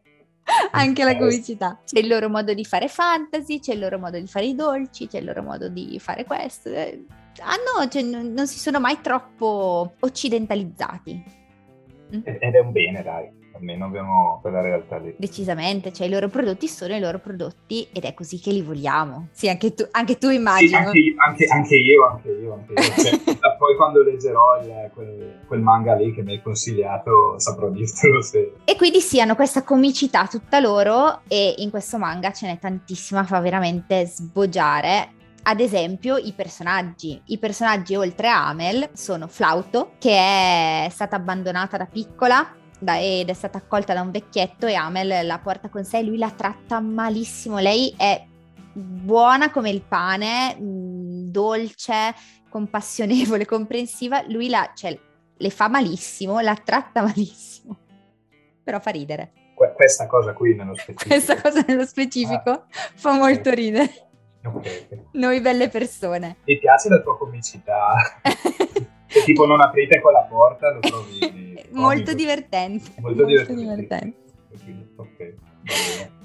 Anche 0.70 1.05
la 1.05 1.16
comicità. 1.18 1.81
C'è 1.85 1.98
il 1.98 2.09
loro 2.09 2.29
modo 2.29 2.55
di 2.55 2.64
fare 2.64 2.88
fantasy, 2.88 3.61
c'è 3.61 3.74
il 3.74 3.81
loro 3.81 3.98
modo 3.98 4.18
di 4.18 4.27
fare 4.27 4.46
i 4.46 4.55
dolci, 4.55 5.07
c'è 5.09 5.18
il 5.18 5.27
loro 5.27 5.42
modo 5.42 5.68
di 5.68 5.98
fare 5.98 6.24
questo. 6.24 6.70
Ah 6.70 7.57
no, 7.57 7.88
cioè, 7.88 8.03
non, 8.03 8.33
non 8.33 8.46
si 8.46 8.59
sono 8.59 8.81
mai 8.81 9.01
troppo 9.03 9.94
occidentalizzati. 10.01 11.37
Ed 12.24 12.55
è 12.55 12.59
un 12.61 12.72
bene, 12.72 13.03
dai 13.03 13.38
almeno 13.59 13.87
abbiamo 13.87 14.38
quella 14.40 14.61
realtà 14.61 14.97
lì. 14.99 15.14
Decisamente, 15.18 15.92
cioè 15.92 16.07
i 16.07 16.11
loro 16.11 16.29
prodotti 16.29 16.68
sono 16.68 16.94
i 16.94 17.01
loro 17.01 17.18
prodotti 17.18 17.88
ed 17.92 18.05
è 18.05 18.14
così 18.14 18.40
che 18.40 18.51
li 18.51 18.62
vogliamo. 18.62 19.29
Sì, 19.33 19.49
anche 19.49 19.75
tu, 19.75 19.87
anche 19.90 20.16
tu 20.16 20.29
immagini. 20.31 20.68
Sì, 20.68 20.75
anche, 20.75 21.14
anche, 21.16 21.44
anche, 21.47 21.75
io, 21.77 22.07
anche 22.07 22.31
io, 22.31 22.55
anche 22.55 22.73
io. 22.73 22.81
Cioè, 22.81 23.57
poi 23.59 23.77
quando 23.77 24.03
leggerò 24.03 24.62
il, 24.62 24.90
quel, 24.94 25.40
quel, 25.47 25.61
manga 25.61 25.94
lì 25.94 26.14
che 26.14 26.23
mi 26.23 26.33
hai 26.33 26.42
consigliato 26.42 27.38
saprò 27.38 27.68
dirtelo 27.68 28.23
se... 28.23 28.55
E 28.64 28.77
quindi 28.77 29.01
sì, 29.01 29.21
hanno 29.21 29.35
questa 29.35 29.62
comicità 29.62 30.27
tutta 30.27 30.61
loro 30.61 31.21
e 31.29 31.55
in 31.59 31.71
questo 31.71 31.99
manga 31.99 32.33
ce 32.33 32.47
n'è 32.47 32.59
tantissima, 32.59 33.25
fa 33.25 33.40
veramente 33.40 34.07
sboggiare 34.07 35.16
ad 35.49 35.61
esempio 35.61 36.16
i 36.16 36.33
personaggi. 36.35 37.21
I 37.27 37.38
personaggi 37.38 37.94
oltre 37.97 38.29
a 38.29 38.49
Amel 38.49 38.90
sono 38.92 39.27
Flauto, 39.29 39.92
che 39.99 40.14
è 40.14 40.88
stata 40.90 41.16
abbandonata 41.16 41.79
da 41.79 41.87
piccola 41.87 42.55
da, 42.78 42.98
ed 42.98 43.28
è 43.28 43.32
stata 43.32 43.58
accolta 43.58 43.92
da 43.92 44.02
un 44.02 44.10
vecchietto 44.10 44.66
e 44.66 44.74
Amel 44.74 45.26
la 45.26 45.38
porta 45.38 45.68
con 45.68 45.84
sé 45.84 46.02
lui 46.02 46.18
la 46.18 46.30
tratta 46.30 46.80
malissimo. 46.80 47.58
Lei 47.58 47.94
è 47.96 48.24
buona 48.72 49.50
come 49.50 49.70
il 49.70 49.82
pane, 49.82 50.54
mh, 50.54 51.30
dolce, 51.30 52.14
compassionevole, 52.48 53.44
comprensiva. 53.46 54.22
Lui 54.28 54.48
la, 54.48 54.70
cioè, 54.74 54.98
le 55.36 55.50
fa 55.50 55.68
malissimo, 55.68 56.40
la 56.40 56.54
tratta 56.54 57.02
malissimo, 57.06 57.76
però 58.62 58.80
fa 58.80 58.90
ridere. 58.90 59.32
Que- 59.54 59.72
questa 59.74 60.06
cosa 60.06 60.32
qui 60.32 60.54
nello 60.54 60.74
specifico. 60.78 61.08
Questa 61.08 61.40
cosa 61.40 61.64
nello 61.66 61.86
specifico 61.86 62.50
ah. 62.50 62.66
fa 62.94 63.12
molto 63.14 63.50
ridere. 63.50 64.06
Okay. 64.44 64.86
Noi 65.12 65.40
belle 65.40 65.68
persone. 65.68 66.36
Mi 66.44 66.58
piace 66.58 66.88
la 66.88 67.00
tua 67.00 67.18
comicità. 67.18 67.94
Tipo 69.24 69.46
non 69.46 69.60
aprite 69.60 70.00
quella 70.00 70.22
porta 70.22 70.70
lo 70.70 70.80
trovi 70.80 71.58
molto 71.72 72.14
divertente. 72.14 72.90
Molto, 73.00 73.26
molto 73.26 73.54
divertente. 73.54 74.16
Ok, 74.96 75.35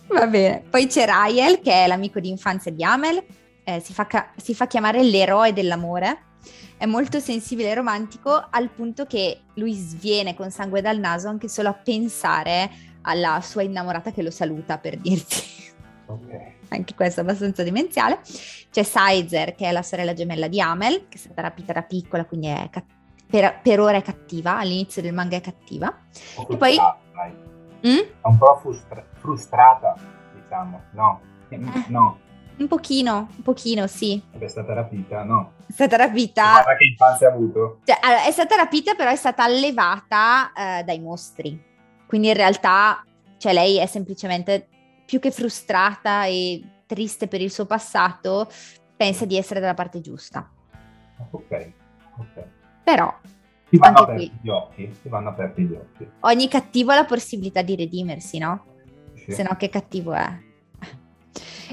va 0.07 0.27
bene. 0.27 0.63
Poi 0.69 0.87
c'è 0.87 1.05
Rael 1.05 1.59
che 1.59 1.71
è 1.71 1.87
l'amico 1.87 2.19
di 2.19 2.29
infanzia 2.29 2.71
di 2.71 2.83
Amel, 2.83 3.23
eh, 3.63 3.79
si, 3.79 3.93
fa 3.93 4.07
ca- 4.07 4.31
si 4.35 4.53
fa 4.53 4.67
chiamare 4.67 5.03
l'eroe 5.03 5.53
dell'amore. 5.53 6.31
È 6.77 6.85
molto 6.85 7.19
sensibile 7.19 7.69
e 7.69 7.75
romantico 7.75 8.47
al 8.49 8.69
punto 8.69 9.05
che 9.05 9.41
lui 9.55 9.73
sviene 9.73 10.35
con 10.35 10.51
sangue 10.51 10.81
dal 10.81 10.99
naso 10.99 11.29
anche 11.29 11.47
solo 11.47 11.69
a 11.69 11.73
pensare 11.73 12.69
alla 13.03 13.39
sua 13.41 13.61
innamorata 13.61 14.11
che 14.11 14.21
lo 14.21 14.31
saluta 14.31 14.77
per 14.77 14.97
dirti. 14.97 15.37
Ok 16.07 16.53
anche 16.73 16.93
questo 16.95 17.21
è 17.21 17.23
abbastanza 17.23 17.63
demenziale. 17.63 18.19
C'è 18.71 18.83
Sizer, 18.83 19.55
che 19.55 19.67
è 19.67 19.71
la 19.71 19.83
sorella 19.83 20.13
gemella 20.13 20.47
di 20.47 20.59
Amel, 20.59 21.05
che 21.07 21.15
è 21.15 21.19
stata 21.19 21.41
rapita 21.41 21.73
da 21.73 21.83
piccola, 21.83 22.25
quindi 22.25 22.47
è 22.47 22.67
cat- 22.69 22.92
per, 23.33 23.61
per, 23.63 23.79
ora 23.79 23.97
è 23.97 24.03
cattiva, 24.03 24.59
all'inizio 24.59 25.01
del 25.01 25.11
manga 25.11 25.35
è 25.35 25.41
cattiva. 25.41 25.91
E 26.47 26.55
poi... 26.55 26.77
Mm? 27.85 27.97
È 27.97 28.27
un 28.27 28.37
po' 28.37 28.59
frustra- 28.61 29.03
frustrata, 29.13 29.95
diciamo, 30.35 30.83
no? 30.91 31.19
Eh, 31.49 31.59
no. 31.87 32.19
Un 32.57 32.67
pochino, 32.67 33.29
un 33.35 33.41
pochino, 33.41 33.87
sì. 33.87 34.21
È 34.37 34.47
stata 34.47 34.75
rapita, 34.75 35.23
no? 35.23 35.53
È 35.65 35.71
stata 35.71 35.97
rapita. 35.97 36.51
Guarda 36.51 36.77
che 36.77 36.85
infanzia 36.85 37.29
ha 37.29 37.31
avuto. 37.31 37.79
Cioè, 37.83 37.97
allora, 38.03 38.23
è 38.23 38.31
stata 38.31 38.55
rapita, 38.55 38.93
però 38.93 39.09
è 39.09 39.15
stata 39.15 39.43
allevata 39.43 40.53
eh, 40.53 40.83
dai 40.83 40.99
mostri. 40.99 41.59
Quindi 42.05 42.27
in 42.27 42.35
realtà, 42.35 43.03
cioè, 43.39 43.51
lei 43.51 43.79
è 43.79 43.87
semplicemente 43.87 44.67
più 45.07 45.19
che 45.19 45.31
frustrata 45.31 46.25
e 46.25 46.61
triste 46.85 47.27
per 47.27 47.41
il 47.41 47.49
suo 47.49 47.65
passato, 47.65 48.47
pensa 48.95 49.25
di 49.25 49.37
essere 49.37 49.59
dalla 49.59 49.73
parte 49.73 50.01
giusta. 50.01 50.47
Ok, 51.31 51.71
ok. 52.19 52.52
Però... 52.83 53.13
Ti 53.69 53.77
vanno 53.77 53.97
aperti 53.99 54.29
qui, 54.29 54.39
gli 54.41 54.49
occhi, 54.49 54.95
ti 55.01 55.09
vanno 55.09 55.29
aperti 55.29 55.63
gli 55.63 55.73
occhi. 55.73 56.07
Ogni 56.19 56.47
cattivo 56.47 56.91
ha 56.91 56.95
la 56.95 57.05
possibilità 57.05 57.63
di 57.63 57.75
redimersi, 57.75 58.37
no? 58.37 58.65
Sì. 59.15 59.31
Se 59.31 59.41
no 59.41 59.55
che 59.57 59.69
cattivo 59.69 60.13
è. 60.13 60.39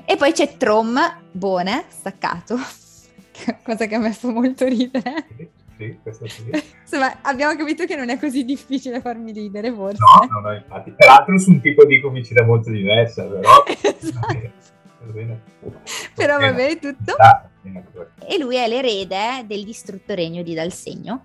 E 0.07 0.17
poi 0.17 0.33
c'è 0.33 0.57
Trom, 0.57 0.99
Bone, 1.31 1.85
staccato, 1.89 2.57
cosa 3.63 3.87
che 3.87 3.95
a 3.95 3.99
me 3.99 4.13
fa 4.13 4.31
molto 4.31 4.65
ridere. 4.67 5.27
Sì 5.37 5.49
sì, 5.81 5.99
questo 6.03 6.29
sì. 6.29 6.51
Insomma, 6.83 7.21
abbiamo 7.23 7.57
capito 7.57 7.87
che 7.87 7.97
non 7.97 8.11
è 8.11 8.19
così 8.19 8.45
difficile 8.45 9.01
farmi 9.01 9.33
ridere, 9.33 9.73
forse. 9.73 9.99
No, 9.99 10.41
no, 10.41 10.41
no, 10.41 10.55
infatti. 10.55 10.91
Peraltro 10.91 11.39
su 11.39 11.51
un 11.51 11.61
tipo 11.61 11.87
di 11.87 12.01
comicità 12.03 12.45
molto 12.45 12.71
diversa, 12.71 13.25
però... 13.25 13.65
esatto. 13.81 14.53
Però 16.15 16.39
va 16.39 16.53
bene 16.53 16.79
tutto. 16.79 17.17
E 18.27 18.39
lui 18.39 18.57
è 18.57 18.69
l'erede 18.69 19.45
del 19.47 19.65
distrutto 19.65 20.15
regno 20.15 20.43
di 20.43 20.55
Dalsegno 20.55 21.25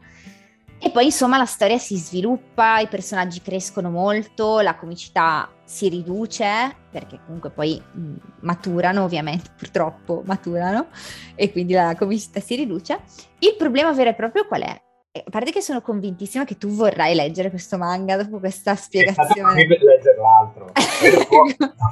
e 0.78 0.92
poi 0.92 1.06
insomma 1.06 1.38
la 1.38 1.46
storia 1.46 1.78
si 1.78 1.96
sviluppa, 1.98 2.80
i 2.80 2.88
personaggi 2.88 3.42
crescono 3.42 3.90
molto, 3.90 4.60
la 4.60 4.76
comicità 4.76 5.50
si 5.64 5.88
riduce 5.90 6.76
perché 6.92 7.20
comunque 7.26 7.50
poi 7.50 7.82
mh, 7.82 8.14
maturano 8.42 9.04
ovviamente, 9.04 9.50
purtroppo 9.58 10.22
maturano 10.26 10.88
e 11.34 11.52
quindi 11.52 11.74
la 11.74 11.96
comicità 11.98 12.40
si 12.40 12.56
riduce. 12.56 13.00
Il 13.40 13.56
problema 13.58 13.94
vero 13.94 14.10
e 14.10 14.16
proprio 14.16 14.46
qual 14.46 14.62
è? 14.62 14.85
A 15.26 15.30
parte 15.30 15.52
che 15.52 15.62
sono 15.62 15.82
convintissima 15.82 16.44
che 16.44 16.58
tu 16.58 16.70
vorrai 16.70 17.16
leggere 17.16 17.50
questo 17.50 17.78
manga 17.78 18.18
dopo 18.18 18.40
questa 18.40 18.76
spiegazione. 18.76 19.30
È 19.30 19.66
stato 19.66 19.86
leggere 19.86 20.18
l'altro. 20.18 20.66
dopo, 20.76 21.46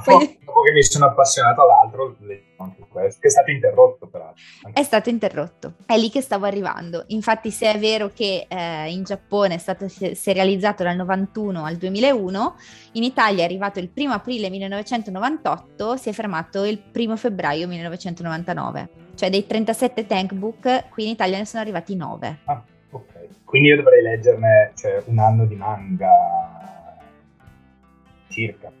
Poi... 0.04 0.38
dopo, 0.44 0.60
che 0.60 0.72
mi 0.72 0.82
sono 0.82 1.06
appassionato 1.06 1.62
all'altro, 1.62 2.16
anche 2.58 2.84
questo, 2.86 3.20
che 3.20 3.28
è 3.28 3.30
stato 3.30 3.50
interrotto 3.50 4.08
peraltro. 4.08 4.42
È 4.72 4.82
stato 4.82 5.08
interrotto, 5.08 5.74
è 5.86 5.96
lì 5.96 6.10
che 6.10 6.20
stavo 6.20 6.44
arrivando. 6.44 7.04
Infatti 7.08 7.50
se 7.50 7.72
è 7.72 7.78
vero 7.78 8.10
che 8.12 8.46
eh, 8.46 8.90
in 8.90 9.04
Giappone 9.04 9.54
è 9.54 9.58
stato 9.58 9.88
serializzato 9.88 10.82
dal 10.82 10.96
91 10.96 11.64
al 11.64 11.76
2001, 11.76 12.56
in 12.92 13.04
Italia 13.04 13.42
è 13.42 13.46
arrivato 13.46 13.78
il 13.78 13.90
1 13.94 14.12
aprile 14.12 14.50
1998, 14.50 15.96
si 15.96 16.10
è 16.10 16.12
fermato 16.12 16.64
il 16.64 16.82
1 16.94 17.16
febbraio 17.16 17.66
1999. 17.68 18.88
Cioè 19.14 19.30
dei 19.30 19.46
37 19.46 20.06
tankbook, 20.06 20.90
qui 20.90 21.04
in 21.04 21.10
Italia 21.10 21.38
ne 21.38 21.46
sono 21.46 21.62
arrivati 21.62 21.96
9. 21.96 22.38
Ah. 22.44 22.62
Quindi 23.54 23.70
io 23.70 23.76
dovrei 23.76 24.02
leggerne 24.02 24.72
cioè, 24.74 25.00
un 25.04 25.16
anno 25.20 25.44
di 25.46 25.54
manga. 25.54 26.10
Circa. 28.28 28.72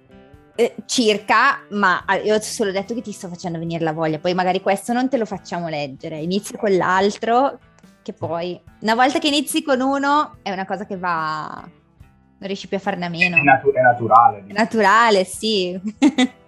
Eh, 0.56 0.74
circa, 0.84 1.60
ma 1.70 2.02
ah, 2.04 2.16
io 2.16 2.34
ho 2.34 2.40
solo 2.40 2.72
detto 2.72 2.92
che 2.92 3.00
ti 3.00 3.12
sto 3.12 3.28
facendo 3.28 3.60
venire 3.60 3.84
la 3.84 3.92
voglia, 3.92 4.18
poi 4.18 4.34
magari 4.34 4.60
questo 4.60 4.92
non 4.92 5.08
te 5.08 5.16
lo 5.16 5.26
facciamo 5.26 5.68
leggere, 5.68 6.16
inizio 6.16 6.58
con 6.58 6.76
l'altro, 6.76 7.60
che 8.02 8.14
poi 8.14 8.60
una 8.80 8.96
volta 8.96 9.20
che 9.20 9.28
inizi 9.28 9.62
con 9.62 9.80
uno 9.80 10.38
è 10.42 10.50
una 10.50 10.64
cosa 10.64 10.86
che 10.86 10.96
va, 10.96 11.52
non 11.62 12.38
riesci 12.40 12.66
più 12.66 12.76
a 12.76 12.80
farne 12.80 13.04
a 13.04 13.10
meno. 13.10 13.36
È, 13.36 13.42
natu- 13.42 13.72
è 13.72 13.80
naturale. 13.80 14.42
È 14.44 14.52
naturale, 14.52 15.22
sì. 15.22 15.80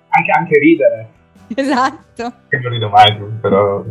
Anche, 0.08 0.30
anche 0.32 0.58
ridere. 0.58 1.15
Esatto. 1.54 2.32
Che 2.48 2.58
non 2.58 2.72
rido 2.72 2.88
mai, 2.88 3.16
però... 3.40 3.84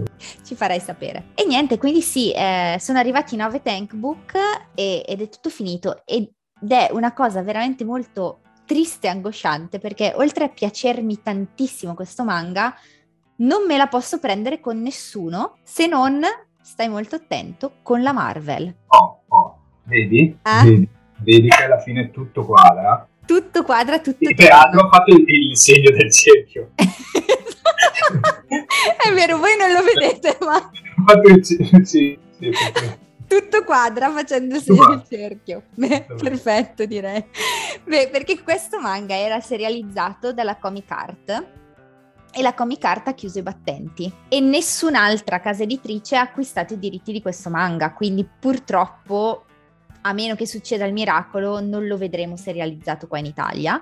Ci 0.43 0.55
farai 0.55 0.79
sapere. 0.79 1.27
E 1.35 1.45
niente, 1.45 1.77
quindi 1.77 2.01
sì, 2.01 2.31
eh, 2.31 2.77
sono 2.79 2.99
arrivati 2.99 3.35
i 3.35 3.37
nove 3.37 3.61
tankbook 3.61 4.33
e, 4.75 5.03
ed 5.07 5.21
è 5.21 5.29
tutto 5.29 5.49
finito. 5.49 6.01
Ed 6.05 6.29
è 6.67 6.89
una 6.91 7.13
cosa 7.13 7.41
veramente 7.41 7.83
molto 7.83 8.39
triste 8.65 9.07
e 9.07 9.11
angosciante 9.11 9.79
perché 9.79 10.13
oltre 10.15 10.45
a 10.45 10.49
piacermi 10.49 11.21
tantissimo 11.21 11.93
questo 11.93 12.23
manga, 12.23 12.75
non 13.37 13.65
me 13.65 13.77
la 13.77 13.87
posso 13.87 14.19
prendere 14.19 14.59
con 14.59 14.81
nessuno 14.81 15.57
se 15.61 15.87
non, 15.87 16.21
stai 16.61 16.89
molto 16.89 17.15
attento, 17.15 17.73
con 17.83 18.01
la 18.01 18.13
Marvel. 18.13 18.73
Oh, 18.87 19.23
oh, 19.27 19.59
vedi? 19.83 20.37
Ah? 20.43 20.63
Vedi, 20.63 20.87
vedi 21.19 21.47
che 21.47 21.63
alla 21.63 21.79
fine 21.79 22.11
tutto 22.11 22.45
quadra. 22.45 23.07
Tutto 23.25 23.63
quadra, 23.63 23.99
tutto... 23.99 24.29
E 24.29 24.35
peraltro 24.35 24.81
ho 24.81 24.89
fatto 24.89 25.13
il, 25.13 25.23
il 25.27 25.57
segno 25.57 25.91
del 25.91 26.11
cerchio. 26.11 26.71
è 29.07 29.13
vero, 29.13 29.37
voi 29.37 29.55
non 29.57 29.71
lo 29.71 29.81
vedete, 29.83 30.37
ma... 30.41 30.71
Il 31.23 31.45
sì, 31.45 31.57
sì, 31.83 32.19
sì. 32.37 32.57
Tutto 33.27 33.63
quadra 33.63 34.11
facendo 34.11 34.55
il 34.55 34.61
segno 34.61 34.87
del 34.87 35.03
cerchio. 35.09 35.63
Beh, 35.73 36.05
perfetto, 36.17 36.85
direi. 36.85 37.25
Beh, 37.83 38.09
perché 38.11 38.41
questo 38.43 38.79
manga 38.79 39.15
era 39.15 39.39
serializzato 39.39 40.31
dalla 40.31 40.57
Comic 40.57 40.91
Art 40.91 41.45
e 42.31 42.41
la 42.41 42.53
Comic 42.53 42.83
Art 42.83 43.07
ha 43.07 43.13
chiuso 43.13 43.39
i 43.39 43.43
battenti 43.43 44.11
e 44.27 44.39
nessun'altra 44.41 45.39
casa 45.39 45.63
editrice 45.63 46.17
ha 46.17 46.21
acquistato 46.21 46.73
i 46.73 46.79
diritti 46.79 47.13
di 47.13 47.21
questo 47.21 47.49
manga, 47.49 47.93
quindi 47.93 48.27
purtroppo 48.39 49.44
a 50.07 50.13
meno 50.13 50.35
che 50.35 50.45
succeda 50.45 50.85
il 50.85 50.93
miracolo, 50.93 51.59
non 51.59 51.87
lo 51.87 51.97
vedremo 51.97 52.37
serializzato 52.37 53.07
qua 53.07 53.19
in 53.19 53.25
Italia. 53.25 53.81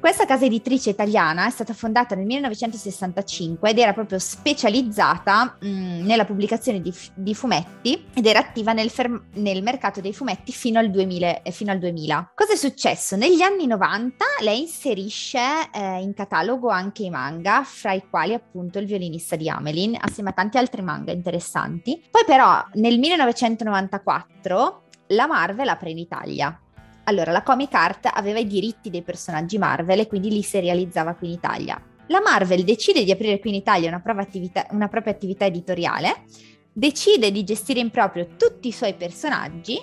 Questa 0.00 0.26
casa 0.26 0.44
editrice 0.44 0.90
italiana 0.90 1.46
è 1.46 1.50
stata 1.50 1.72
fondata 1.72 2.16
nel 2.16 2.26
1965 2.26 3.70
ed 3.70 3.78
era 3.78 3.92
proprio 3.92 4.18
specializzata 4.18 5.56
mh, 5.60 6.04
nella 6.04 6.24
pubblicazione 6.24 6.80
di, 6.80 6.92
di, 7.14 7.32
fumetti 7.32 8.06
ed 8.12 8.26
era 8.26 8.40
attiva 8.40 8.72
nel, 8.72 8.90
fer- 8.90 9.22
nel 9.34 9.62
mercato 9.62 10.00
dei 10.00 10.12
fumetti 10.12 10.50
fino 10.50 10.80
al, 10.80 10.90
2000, 10.90 11.42
eh, 11.42 11.50
fino 11.52 11.70
al, 11.70 11.78
2000, 11.78 12.32
Cosa 12.34 12.54
è 12.54 12.56
successo? 12.56 13.14
Negli 13.14 13.40
anni 13.40 13.68
90 13.68 14.24
lei 14.40 14.62
inserisce 14.62 15.38
eh, 15.72 16.00
in 16.00 16.12
catalogo 16.12 16.68
anche 16.68 17.04
i 17.04 17.10
manga, 17.10 17.62
fra 17.62 17.92
i 17.92 18.02
quali 18.10 18.34
appunto 18.34 18.80
il 18.80 18.86
violinista 18.86 19.36
di 19.36 19.48
Amelin, 19.48 19.96
assieme 20.00 20.30
a 20.30 20.32
tanti 20.32 20.58
altri 20.58 20.82
manga 20.82 21.12
interessanti. 21.12 22.02
Poi 22.10 22.24
però 22.26 22.64
nel 22.74 22.98
1994 22.98 24.82
la 25.12 25.26
Marvel 25.26 25.68
apre 25.68 25.90
in 25.90 25.98
Italia. 25.98 26.58
Allora, 27.04 27.32
la 27.32 27.42
Comic 27.42 27.74
Art 27.74 28.08
aveva 28.12 28.38
i 28.38 28.46
diritti 28.46 28.90
dei 28.90 29.02
personaggi 29.02 29.58
Marvel 29.58 30.00
e 30.00 30.06
quindi 30.06 30.30
li 30.30 30.42
serializzava 30.42 31.14
qui 31.14 31.28
in 31.28 31.34
Italia. 31.34 31.80
La 32.06 32.20
Marvel 32.20 32.64
decide 32.64 33.04
di 33.04 33.10
aprire 33.10 33.38
qui 33.38 33.50
in 33.50 33.56
Italia 33.56 33.88
una 33.88 34.00
propria 34.00 34.24
attività, 34.24 34.66
una 34.70 34.88
propria 34.88 35.12
attività 35.12 35.44
editoriale, 35.44 36.24
decide 36.72 37.30
di 37.30 37.44
gestire 37.44 37.80
in 37.80 37.90
proprio 37.90 38.28
tutti 38.36 38.68
i 38.68 38.72
suoi 38.72 38.94
personaggi 38.94 39.80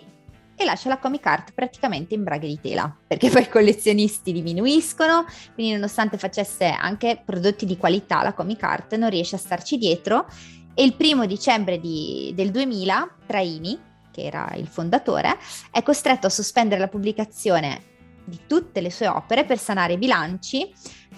e 0.56 0.65
lascia 0.65 0.89
la 0.89 0.98
Comic 0.98 1.26
Art 1.26 1.54
praticamente 1.54 2.15
in 2.15 2.24
braghe 2.24 2.48
di 2.48 2.60
tela, 2.60 2.94
perché 3.08 3.30
poi 3.30 3.44
i 3.44 3.50
collezionisti 3.50 4.34
diminuiscono, 4.34 5.26
quindi 5.54 5.74
nonostante 5.74 6.18
facesse 6.18 6.65
anche 6.65 7.22
prodotti 7.24 7.65
di 7.65 7.78
qualità, 7.78 8.24
la 8.24 8.34
Comic 8.34 8.63
Art 8.63 8.96
non 8.96 9.10
riesce 9.10 9.36
a 9.36 9.39
starci 9.39 9.78
dietro 9.78 10.28
e 10.74 10.84
il 10.84 10.96
primo 10.96 11.26
dicembre 11.26 11.80
di, 11.80 12.34
del 12.36 12.52
2000 12.52 13.15
Traini, 13.26 13.80
che 14.12 14.24
era 14.24 14.52
il 14.56 14.67
fondatore, 14.67 15.38
è 15.72 15.84
costretto 15.84 16.28
a 16.28 16.30
sospendere 16.30 16.80
la 16.80 16.88
pubblicazione 16.88 17.89
di 18.30 18.41
tutte 18.48 18.80
le 18.80 18.91
sue 18.91 19.08
opere 19.08 19.43
per 19.43 19.58
sanare 19.58 19.93
i 19.93 19.98
bilanci, 19.98 20.72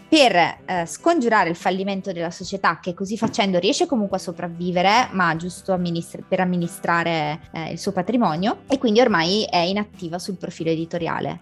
per 0.07 0.35
eh, 0.35 0.85
scongiurare 0.85 1.49
il 1.49 1.55
fallimento 1.55 2.11
della 2.11 2.31
società 2.31 2.79
che 2.81 2.93
così 2.93 3.17
facendo 3.17 3.59
riesce 3.59 3.85
comunque 3.85 4.17
a 4.17 4.19
sopravvivere, 4.19 5.07
ma 5.11 5.35
giusto 5.35 5.73
amministra- 5.73 6.21
per 6.27 6.39
amministrare 6.39 7.39
eh, 7.53 7.71
il 7.71 7.77
suo 7.77 7.91
patrimonio 7.91 8.63
e 8.67 8.77
quindi 8.77 8.99
ormai 8.99 9.45
è 9.49 9.59
inattiva 9.59 10.19
sul 10.19 10.37
profilo 10.37 10.69
editoriale. 10.69 11.39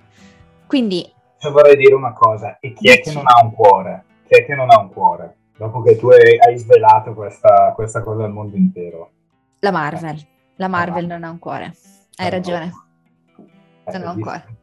Quindi... 0.68 1.12
Io 1.42 1.52
vorrei 1.52 1.78
dire 1.78 1.96
una 1.96 2.14
cosa, 2.14 2.58
e 2.60 2.74
chi 2.74 2.90
è 2.90 3.00
che 3.00 3.12
non 3.14 3.24
ha 3.26 3.44
un 3.44 3.54
cuore? 3.54 4.04
Chi 4.28 4.36
è 4.36 4.46
che 4.46 4.56
non 4.56 4.70
ha 4.70 4.80
un 4.80 4.92
cuore? 4.92 5.36
Dopo 5.58 5.82
che 5.82 5.98
tu 5.98 6.10
hai 6.10 6.58
svelato 6.58 7.14
questa, 7.14 7.72
questa 7.76 8.04
cosa 8.04 8.26
al 8.26 8.32
mondo 8.32 8.56
intero. 8.56 9.12
La 9.60 9.72
Marvel. 9.72 10.26
La 10.60 10.68
Marvel 10.68 11.06
non 11.06 11.24
ha 11.24 11.30
un 11.30 11.40
cuore. 11.40 11.74
Hai 12.18 12.30
ragione. 12.30 12.72
Non 13.94 14.04
ha 14.04 14.12
un 14.12 14.20
cuore. 14.20 14.58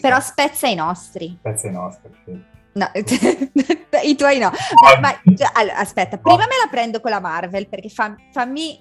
Però 0.00 0.20
spezza 0.20 0.68
i 0.68 0.76
nostri. 0.76 1.36
Spezza 1.40 1.66
i 1.66 1.72
nostri, 1.72 2.10
sì. 2.24 2.40
No, 2.72 2.88
i 4.04 4.14
tuoi 4.14 4.38
no. 4.38 4.52
Ma, 4.84 5.00
ma, 5.00 5.20
allora, 5.54 5.76
aspetta, 5.78 6.18
prima 6.18 6.38
me 6.38 6.54
la 6.62 6.68
prendo 6.70 7.00
con 7.00 7.10
la 7.10 7.18
Marvel 7.18 7.68
perché 7.68 7.88
fa, 7.88 8.14
fammi 8.30 8.80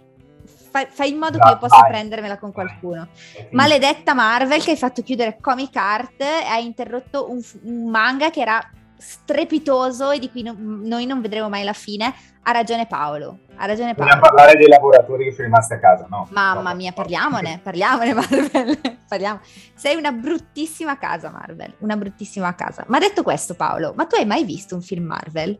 fai, 0.70 0.86
fai, 0.92 1.10
in 1.10 1.18
modo 1.18 1.40
che 1.40 1.50
io 1.50 1.58
possa 1.58 1.82
prendermela 1.86 2.38
con 2.38 2.52
qualcuno. 2.52 3.08
Maledetta 3.50 4.14
Marvel 4.14 4.64
che 4.64 4.72
hai 4.72 4.78
fatto 4.78 5.02
chiudere 5.02 5.40
Comic 5.42 5.76
Art 5.76 6.22
e 6.22 6.46
hai 6.48 6.66
interrotto 6.66 7.32
un, 7.32 7.42
un 7.64 7.90
manga 7.90 8.30
che 8.30 8.42
era 8.42 8.62
strepitoso 9.00 10.12
e 10.12 10.20
di 10.20 10.30
cui 10.30 10.44
no, 10.44 10.54
noi 10.58 11.06
non 11.06 11.22
vedremo 11.22 11.50
mai 11.50 11.64
la 11.64 11.74
fine. 11.74 12.14
Ha 12.44 12.52
ragione 12.52 12.86
Paolo. 12.86 13.40
Ha 13.56 13.66
ragione 13.66 13.96
Paolo. 13.96 14.12
Vogliamo 14.12 14.22
parlare 14.22 14.58
dei 14.58 14.68
lavoratori 14.68 15.24
che 15.26 15.32
sono 15.32 15.46
rimasti 15.46 15.74
a 15.74 15.80
casa, 15.80 16.08
no? 16.10 16.28
Mamma 16.32 16.74
mia, 16.74 16.92
parliamone, 16.92 17.60
parliamone 17.64 18.14
Marvel. 18.14 18.80
Parliamo. 19.08 19.40
Sei 19.74 19.96
una 19.96 20.12
bruttissima 20.12 20.98
casa, 20.98 21.30
Marvel. 21.30 21.74
Una 21.80 21.96
bruttissima 21.96 22.54
casa. 22.56 22.84
Ma 22.88 23.00
detto 23.00 23.24
questo, 23.24 23.56
Paolo, 23.56 23.94
ma 23.96 24.06
tu 24.06 24.16
hai 24.16 24.26
mai 24.26 24.44
visto 24.44 24.76
un 24.76 24.82
film 24.82 25.06
Marvel? 25.06 25.60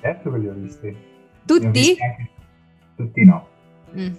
Certo 0.00 0.32
che 0.32 0.38
li 0.38 0.48
ho 0.48 0.54
visti. 0.54 0.96
Tutti? 1.44 1.66
Ho 1.66 1.70
visti 1.70 2.32
tutti 2.96 3.24
no. 3.24 3.48
Mm. 3.96 4.12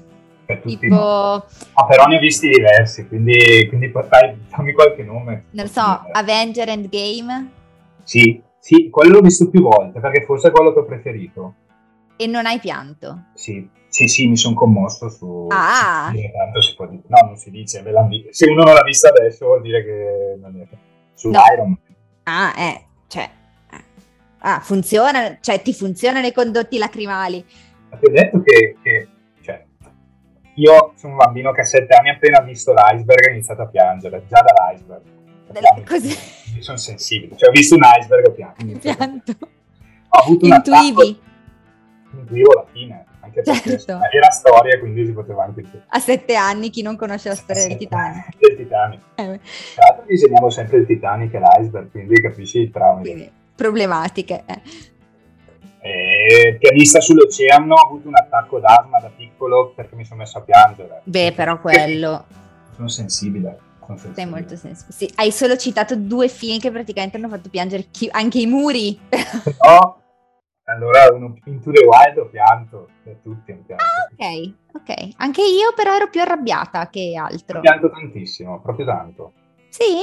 Cioè, 0.45 0.62
tutti 0.62 0.77
tipo... 0.77 0.95
no. 0.95 1.45
Ah, 1.73 1.86
però 1.88 2.05
ne 2.05 2.17
ho 2.17 2.19
visti 2.19 2.49
diversi, 2.49 3.08
quindi, 3.08 3.65
quindi 3.67 3.89
fai, 3.89 4.38
fammi 4.47 4.73
qualche 4.73 5.03
nome. 5.03 5.45
Non 5.51 5.67
so, 5.67 6.05
Avenger 6.12 6.69
Endgame? 6.69 7.63
Sì, 8.05 8.41
sì, 8.59 8.89
quello 8.89 9.15
l'ho 9.15 9.21
visto 9.21 9.49
più 9.49 9.61
volte, 9.61 9.99
perché 9.99 10.23
forse 10.23 10.47
è 10.47 10.51
quello 10.51 10.71
che 10.71 10.79
ho 10.79 10.85
preferito. 10.85 11.55
E 12.15 12.27
non 12.27 12.45
hai 12.45 12.59
pianto? 12.59 13.25
Sì, 13.33 13.67
sì, 13.89 14.07
sì, 14.07 14.27
mi 14.27 14.37
sono 14.37 14.55
commosso 14.55 15.09
su... 15.09 15.47
Ah! 15.49 16.13
Tanto 16.13 16.61
si 16.61 16.75
può 16.75 16.87
dire. 16.87 17.01
No, 17.07 17.27
non 17.27 17.35
si 17.35 17.49
dice, 17.49 17.83
se 18.29 18.49
uno 18.49 18.63
non 18.63 18.73
l'ha 18.73 18.83
vista 18.83 19.09
adesso 19.09 19.47
vuol 19.47 19.61
dire 19.61 19.83
che 19.83 20.37
non 20.39 20.61
è... 20.61 20.75
Su 21.13 21.29
no. 21.29 21.41
Iron 21.51 21.67
Man. 21.69 21.95
Ah, 22.23 22.53
eh, 22.57 22.85
cioè... 23.07 23.29
Eh. 23.71 23.83
Ah, 24.39 24.59
funziona, 24.59 25.39
cioè 25.41 25.61
ti 25.61 25.73
funzionano 25.73 26.27
i 26.27 26.31
condotti 26.31 26.77
lacrimali. 26.77 27.43
Ma 27.89 27.97
ti 27.97 28.05
ho 28.05 28.11
detto 28.11 28.41
che, 28.43 28.77
che 28.81 29.07
cioè, 29.41 29.65
io 30.55 30.93
sono 30.95 31.13
un 31.13 31.17
bambino 31.17 31.51
che 31.51 31.61
a 31.61 31.65
sette 31.65 31.95
anni 31.95 32.11
appena 32.11 32.41
visto 32.41 32.71
l'iceberg 32.71 33.27
ha 33.27 33.31
iniziato 33.31 33.63
a 33.63 33.67
piangere, 33.67 34.23
già 34.27 34.41
dall'iceberg. 34.41 35.14
Così. 35.88 36.15
Sono 36.60 36.77
sensibile, 36.77 37.36
cioè 37.38 37.49
ho 37.49 37.51
visto 37.51 37.75
un 37.75 37.81
iceberg 37.84 38.25
e 38.25 38.29
ho 38.29 38.31
pianto. 38.31 38.79
pianto. 38.79 39.31
Ho 40.10 40.19
avuto 40.19 40.45
Intuivi? 40.45 41.19
Intuivo 42.13 42.53
la 42.53 42.65
fine, 42.71 43.05
anche 43.19 43.41
perché 43.41 43.69
certo. 43.77 43.99
era 44.12 44.31
storia, 44.31 44.79
quindi 44.79 45.05
si 45.05 45.12
poteva 45.12 45.43
anche 45.43 45.62
più. 45.62 45.79
A 45.88 45.99
sette 45.99 46.36
anni 46.36 46.69
chi 46.69 46.81
non 46.81 46.95
conosce 46.95 47.29
la 47.29 47.36
storia 47.36 47.67
del 47.67 47.77
Titanic? 47.77 48.38
Del 48.39 48.55
Titanic. 48.55 48.99
Eh. 49.15 49.39
Tra 49.75 49.88
l'altro 49.88 50.05
disegniamo 50.08 50.49
sempre 50.49 50.77
il 50.77 50.86
Titanic 50.86 51.34
e 51.34 51.39
l'iceberg, 51.39 51.91
quindi 51.91 52.21
capisci 52.21 52.60
il 52.60 52.71
trauma. 52.71 53.01
Quindi, 53.01 53.29
problematiche. 53.55 54.43
Eh. 54.45 54.62
Eh, 55.81 56.58
pianista 56.58 56.99
sull'oceano, 56.99 57.75
ho 57.75 57.86
avuto 57.86 58.08
un 58.08 58.15
attacco 58.15 58.60
d'asma 58.60 58.99
da 58.99 59.12
piccolo 59.15 59.71
perché 59.75 59.95
mi 59.95 60.03
sono 60.03 60.21
messo 60.21 60.39
a 60.39 60.41
piangere. 60.41 61.01
Beh, 61.03 61.34
però 61.36 61.60
quello... 61.60 62.25
Sono 62.73 62.88
sensibile. 62.88 63.60
Sei 64.13 64.25
molto 64.25 64.55
sensibile. 64.55 64.93
Sì, 64.93 65.11
hai 65.15 65.31
solo 65.31 65.55
citato 65.55 65.95
due 65.95 66.27
film 66.27 66.59
che 66.59 66.71
praticamente 66.71 67.17
hanno 67.17 67.29
fatto 67.29 67.49
piangere 67.49 67.87
chi- 67.91 68.09
anche 68.11 68.39
i 68.39 68.45
muri. 68.45 68.99
No, 69.63 70.01
allora 70.65 71.13
uno 71.13 71.35
Into 71.45 71.71
the 71.71 71.85
Wild 71.85 72.17
ho 72.17 72.27
pianto, 72.27 72.89
per 73.03 73.17
tutti 73.21 73.51
ho 73.51 73.63
pianto. 73.65 73.83
Ah, 73.83 74.07
ok, 74.11 74.53
ok. 74.73 75.09
Anche 75.17 75.41
io 75.41 75.73
però 75.75 75.95
ero 75.95 76.09
più 76.09 76.21
arrabbiata 76.21 76.89
che 76.89 77.15
altro. 77.15 77.59
Ho 77.59 77.61
pianto 77.61 77.89
tantissimo, 77.91 78.59
proprio 78.61 78.86
tanto. 78.86 79.33
Sì? 79.69 80.01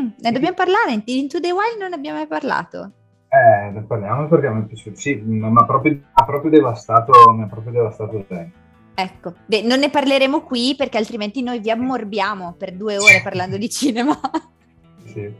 Mm, 0.00 0.08
ne 0.18 0.32
dobbiamo 0.32 0.54
parlare, 0.54 1.02
Into 1.06 1.40
the 1.40 1.52
Wild 1.52 1.78
non 1.78 1.90
ne 1.90 1.94
abbiamo 1.94 2.18
mai 2.18 2.26
parlato. 2.26 2.90
Eh, 3.28 3.70
ne 3.70 3.82
parliamo 3.82 4.28
perché 4.28 4.48
mi 4.50 4.62
è 4.62 4.66
piaciuto. 4.66 4.96
Sì, 4.96 5.14
mi 5.14 5.44
ha 5.44 5.64
proprio, 5.64 5.98
proprio 6.14 6.50
devastato, 6.50 7.12
mi 7.32 7.42
ha 7.42 7.46
proprio 7.46 7.72
devastato 7.72 8.16
il 8.16 8.26
tempo. 8.26 8.63
Ecco, 8.94 9.34
Beh, 9.46 9.62
non 9.62 9.80
ne 9.80 9.90
parleremo 9.90 10.42
qui 10.42 10.74
perché 10.76 10.98
altrimenti 10.98 11.42
noi 11.42 11.58
vi 11.58 11.70
ammorbiamo 11.70 12.54
per 12.56 12.72
due 12.74 12.96
ore 12.96 13.20
parlando 13.22 13.56
di 13.56 13.68
cinema. 13.68 14.18
sì, 15.04 15.32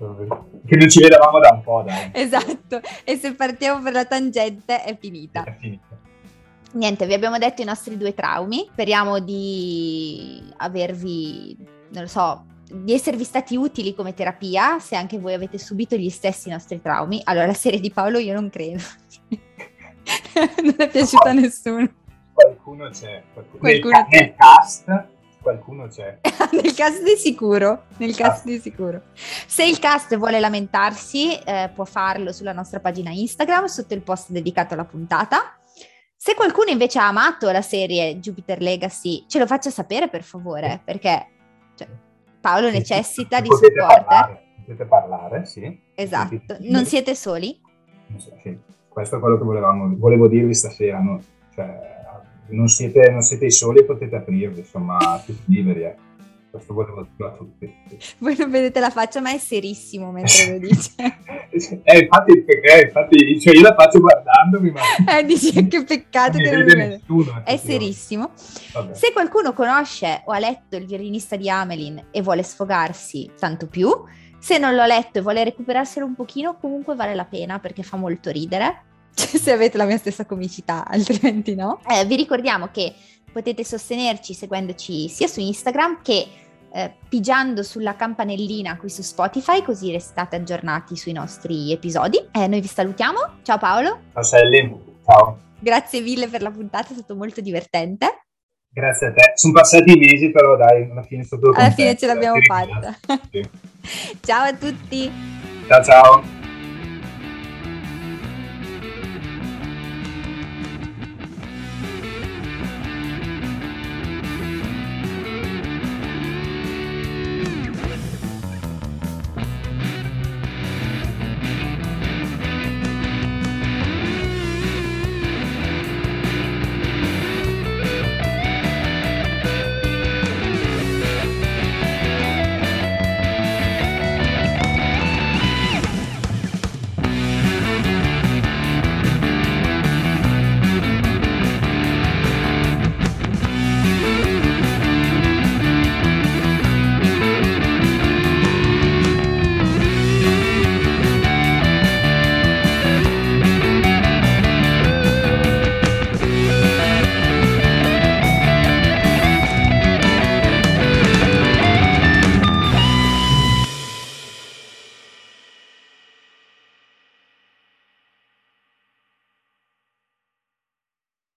che 0.66 0.76
non 0.76 0.88
ci 0.88 1.00
vedevamo 1.00 1.38
da 1.38 1.50
un 1.52 1.62
po', 1.62 1.82
dai. 1.86 2.10
Esatto, 2.12 2.80
e 3.04 3.16
se 3.16 3.34
partiamo 3.34 3.80
per 3.80 3.92
la 3.92 4.04
tangente 4.04 4.82
è 4.82 4.96
finita. 4.98 5.44
È 5.44 5.56
finita. 5.58 5.96
Niente, 6.72 7.06
vi 7.06 7.14
abbiamo 7.14 7.38
detto 7.38 7.62
i 7.62 7.64
nostri 7.64 7.96
due 7.96 8.14
traumi, 8.14 8.68
speriamo 8.72 9.20
di 9.20 10.42
avervi, 10.56 11.56
non 11.90 12.02
lo 12.02 12.08
so, 12.08 12.46
di 12.68 12.92
esservi 12.92 13.22
stati 13.22 13.54
utili 13.54 13.94
come 13.94 14.14
terapia, 14.14 14.80
se 14.80 14.96
anche 14.96 15.20
voi 15.20 15.34
avete 15.34 15.58
subito 15.58 15.94
gli 15.94 16.10
stessi 16.10 16.50
nostri 16.50 16.80
traumi. 16.80 17.20
Allora, 17.22 17.46
la 17.46 17.54
serie 17.54 17.78
di 17.78 17.92
Paolo 17.92 18.18
io 18.18 18.34
non 18.34 18.50
credo. 18.50 18.82
non 20.62 20.74
è 20.76 20.88
piaciuta 20.88 21.30
a 21.30 21.32
nessuno. 21.32 21.88
Qualcuno 22.34 22.90
c'è. 22.90 23.22
Qualcuno, 23.32 23.58
qualcuno 23.60 23.96
nel, 23.96 24.08
c'è. 24.08 24.20
nel 24.20 24.34
cast 24.36 25.12
qualcuno 25.44 25.86
c'è. 25.88 26.18
nel 26.52 26.74
cast 26.74 27.02
di 27.02 27.16
sicuro, 27.16 27.84
nel 27.98 28.16
cast 28.16 28.46
ah. 28.46 28.50
di 28.50 28.58
sicuro. 28.58 29.02
Se 29.14 29.64
il 29.64 29.78
cast 29.78 30.16
vuole 30.16 30.40
lamentarsi, 30.40 31.38
eh, 31.38 31.70
può 31.72 31.84
farlo 31.84 32.32
sulla 32.32 32.52
nostra 32.52 32.80
pagina 32.80 33.10
Instagram, 33.10 33.66
sotto 33.66 33.94
il 33.94 34.02
post 34.02 34.30
dedicato 34.30 34.72
alla 34.74 34.86
puntata. 34.86 35.58
Se 36.16 36.34
qualcuno 36.34 36.70
invece 36.70 36.98
ha 36.98 37.08
amato 37.08 37.50
la 37.50 37.60
serie 37.60 38.18
Jupiter 38.18 38.60
Legacy, 38.60 39.26
ce 39.28 39.38
lo 39.38 39.46
faccia 39.46 39.68
sapere 39.68 40.08
per 40.08 40.22
favore, 40.22 40.80
perché 40.82 41.26
cioè, 41.76 41.86
Paolo 42.40 42.70
necessita 42.70 43.36
sì, 43.36 43.42
di 43.42 43.48
supporter. 43.48 44.04
Parlare, 44.04 44.42
potete 44.64 44.84
parlare, 44.86 45.44
sì. 45.44 45.80
Esatto, 45.94 46.56
non 46.60 46.86
siete 46.86 47.14
soli? 47.14 47.60
Sì, 48.16 48.58
questo 48.88 49.16
è 49.16 49.20
quello 49.20 49.36
che 49.36 49.44
volevamo, 49.44 49.94
volevo 49.98 50.26
dirvi 50.26 50.54
stasera. 50.54 50.98
No? 50.98 51.20
Cioè, 51.54 51.93
non 52.48 52.68
siete, 52.68 53.10
non 53.10 53.22
siete 53.22 53.50
soli 53.50 53.80
e 53.80 53.84
potete 53.84 54.16
aprirvi, 54.16 54.60
insomma, 54.60 55.22
tutti 55.24 55.42
liberi. 55.46 55.84
Eh. 55.84 55.96
Questo 56.54 56.72
volevo 56.72 57.04
dire 57.16 57.28
a 57.28 57.32
tutti. 57.32 57.74
Voi 58.18 58.36
non 58.38 58.48
vedete 58.48 58.78
la 58.78 58.90
faccia, 58.90 59.20
ma 59.20 59.32
è 59.32 59.38
serissimo 59.38 60.12
mentre 60.12 60.52
lo 60.52 60.58
dice. 60.58 60.92
eh, 61.82 61.98
infatti, 61.98 62.44
eh, 62.44 62.80
infatti 62.82 63.40
cioè 63.40 63.54
io 63.54 63.62
la 63.62 63.74
faccio 63.74 63.98
guardandomi, 63.98 64.70
ma... 64.70 64.80
eh, 65.18 65.24
dici 65.24 65.66
che 65.66 65.82
peccato 65.82 66.38
che 66.38 66.50
non 66.52 66.60
mi 66.60 66.66
vede. 66.66 66.86
Nessuno, 66.86 67.42
è 67.44 67.56
serissimo. 67.56 68.30
Vabbè. 68.72 68.94
Se 68.94 69.12
qualcuno 69.12 69.52
conosce 69.52 70.22
o 70.26 70.32
ha 70.32 70.38
letto 70.38 70.76
Il 70.76 70.86
violinista 70.86 71.34
di 71.34 71.50
Amelin 71.50 72.06
e 72.12 72.22
vuole 72.22 72.44
sfogarsi, 72.44 73.30
tanto 73.36 73.66
più. 73.66 73.90
Se 74.38 74.58
non 74.58 74.76
l'ho 74.76 74.86
letto 74.86 75.18
e 75.18 75.22
vuole 75.22 75.42
recuperarselo 75.42 76.06
un 76.06 76.14
pochino, 76.14 76.56
comunque 76.58 76.94
vale 76.94 77.16
la 77.16 77.24
pena 77.24 77.58
perché 77.58 77.82
fa 77.82 77.96
molto 77.96 78.30
ridere 78.30 78.92
se 79.14 79.52
avete 79.52 79.76
la 79.76 79.84
mia 79.84 79.98
stessa 79.98 80.24
comicità, 80.24 80.86
altrimenti 80.88 81.54
no. 81.54 81.80
Eh, 81.88 82.04
vi 82.04 82.16
ricordiamo 82.16 82.68
che 82.72 82.92
potete 83.32 83.64
sostenerci 83.64 84.34
seguendoci 84.34 85.08
sia 85.08 85.26
su 85.26 85.40
Instagram 85.40 86.02
che 86.02 86.26
eh, 86.72 86.92
pigiando 87.08 87.62
sulla 87.62 87.94
campanellina 87.94 88.76
qui 88.76 88.90
su 88.90 89.02
Spotify, 89.02 89.62
così 89.62 89.92
restate 89.92 90.36
aggiornati 90.36 90.96
sui 90.96 91.12
nostri 91.12 91.72
episodi. 91.72 92.18
Eh, 92.32 92.48
noi 92.48 92.60
vi 92.60 92.66
salutiamo. 92.66 93.18
Ciao 93.42 93.58
Paolo. 93.58 94.00
Ciao 94.12 94.22
Sally. 94.22 94.76
Ciao. 95.06 95.38
Grazie 95.60 96.00
mille 96.00 96.28
per 96.28 96.42
la 96.42 96.50
puntata, 96.50 96.88
è 96.90 96.94
stato 96.94 97.14
molto 97.14 97.40
divertente. 97.40 98.24
Grazie 98.74 99.06
a 99.06 99.12
te. 99.12 99.32
Sono 99.36 99.52
passati 99.52 99.96
mesi, 99.96 100.32
però 100.32 100.56
dai, 100.56 100.90
alla 100.90 101.04
fine 101.04 101.22
è 101.22 101.24
stato 101.24 101.50
Alla 101.50 101.70
fine 101.70 101.96
ce 101.96 102.06
l'abbiamo 102.06 102.38
fatta. 102.44 102.98
Sì. 103.30 103.48
ciao 104.20 104.42
a 104.42 104.52
tutti. 104.52 105.10
Ciao 105.68 105.84
ciao. 105.84 106.43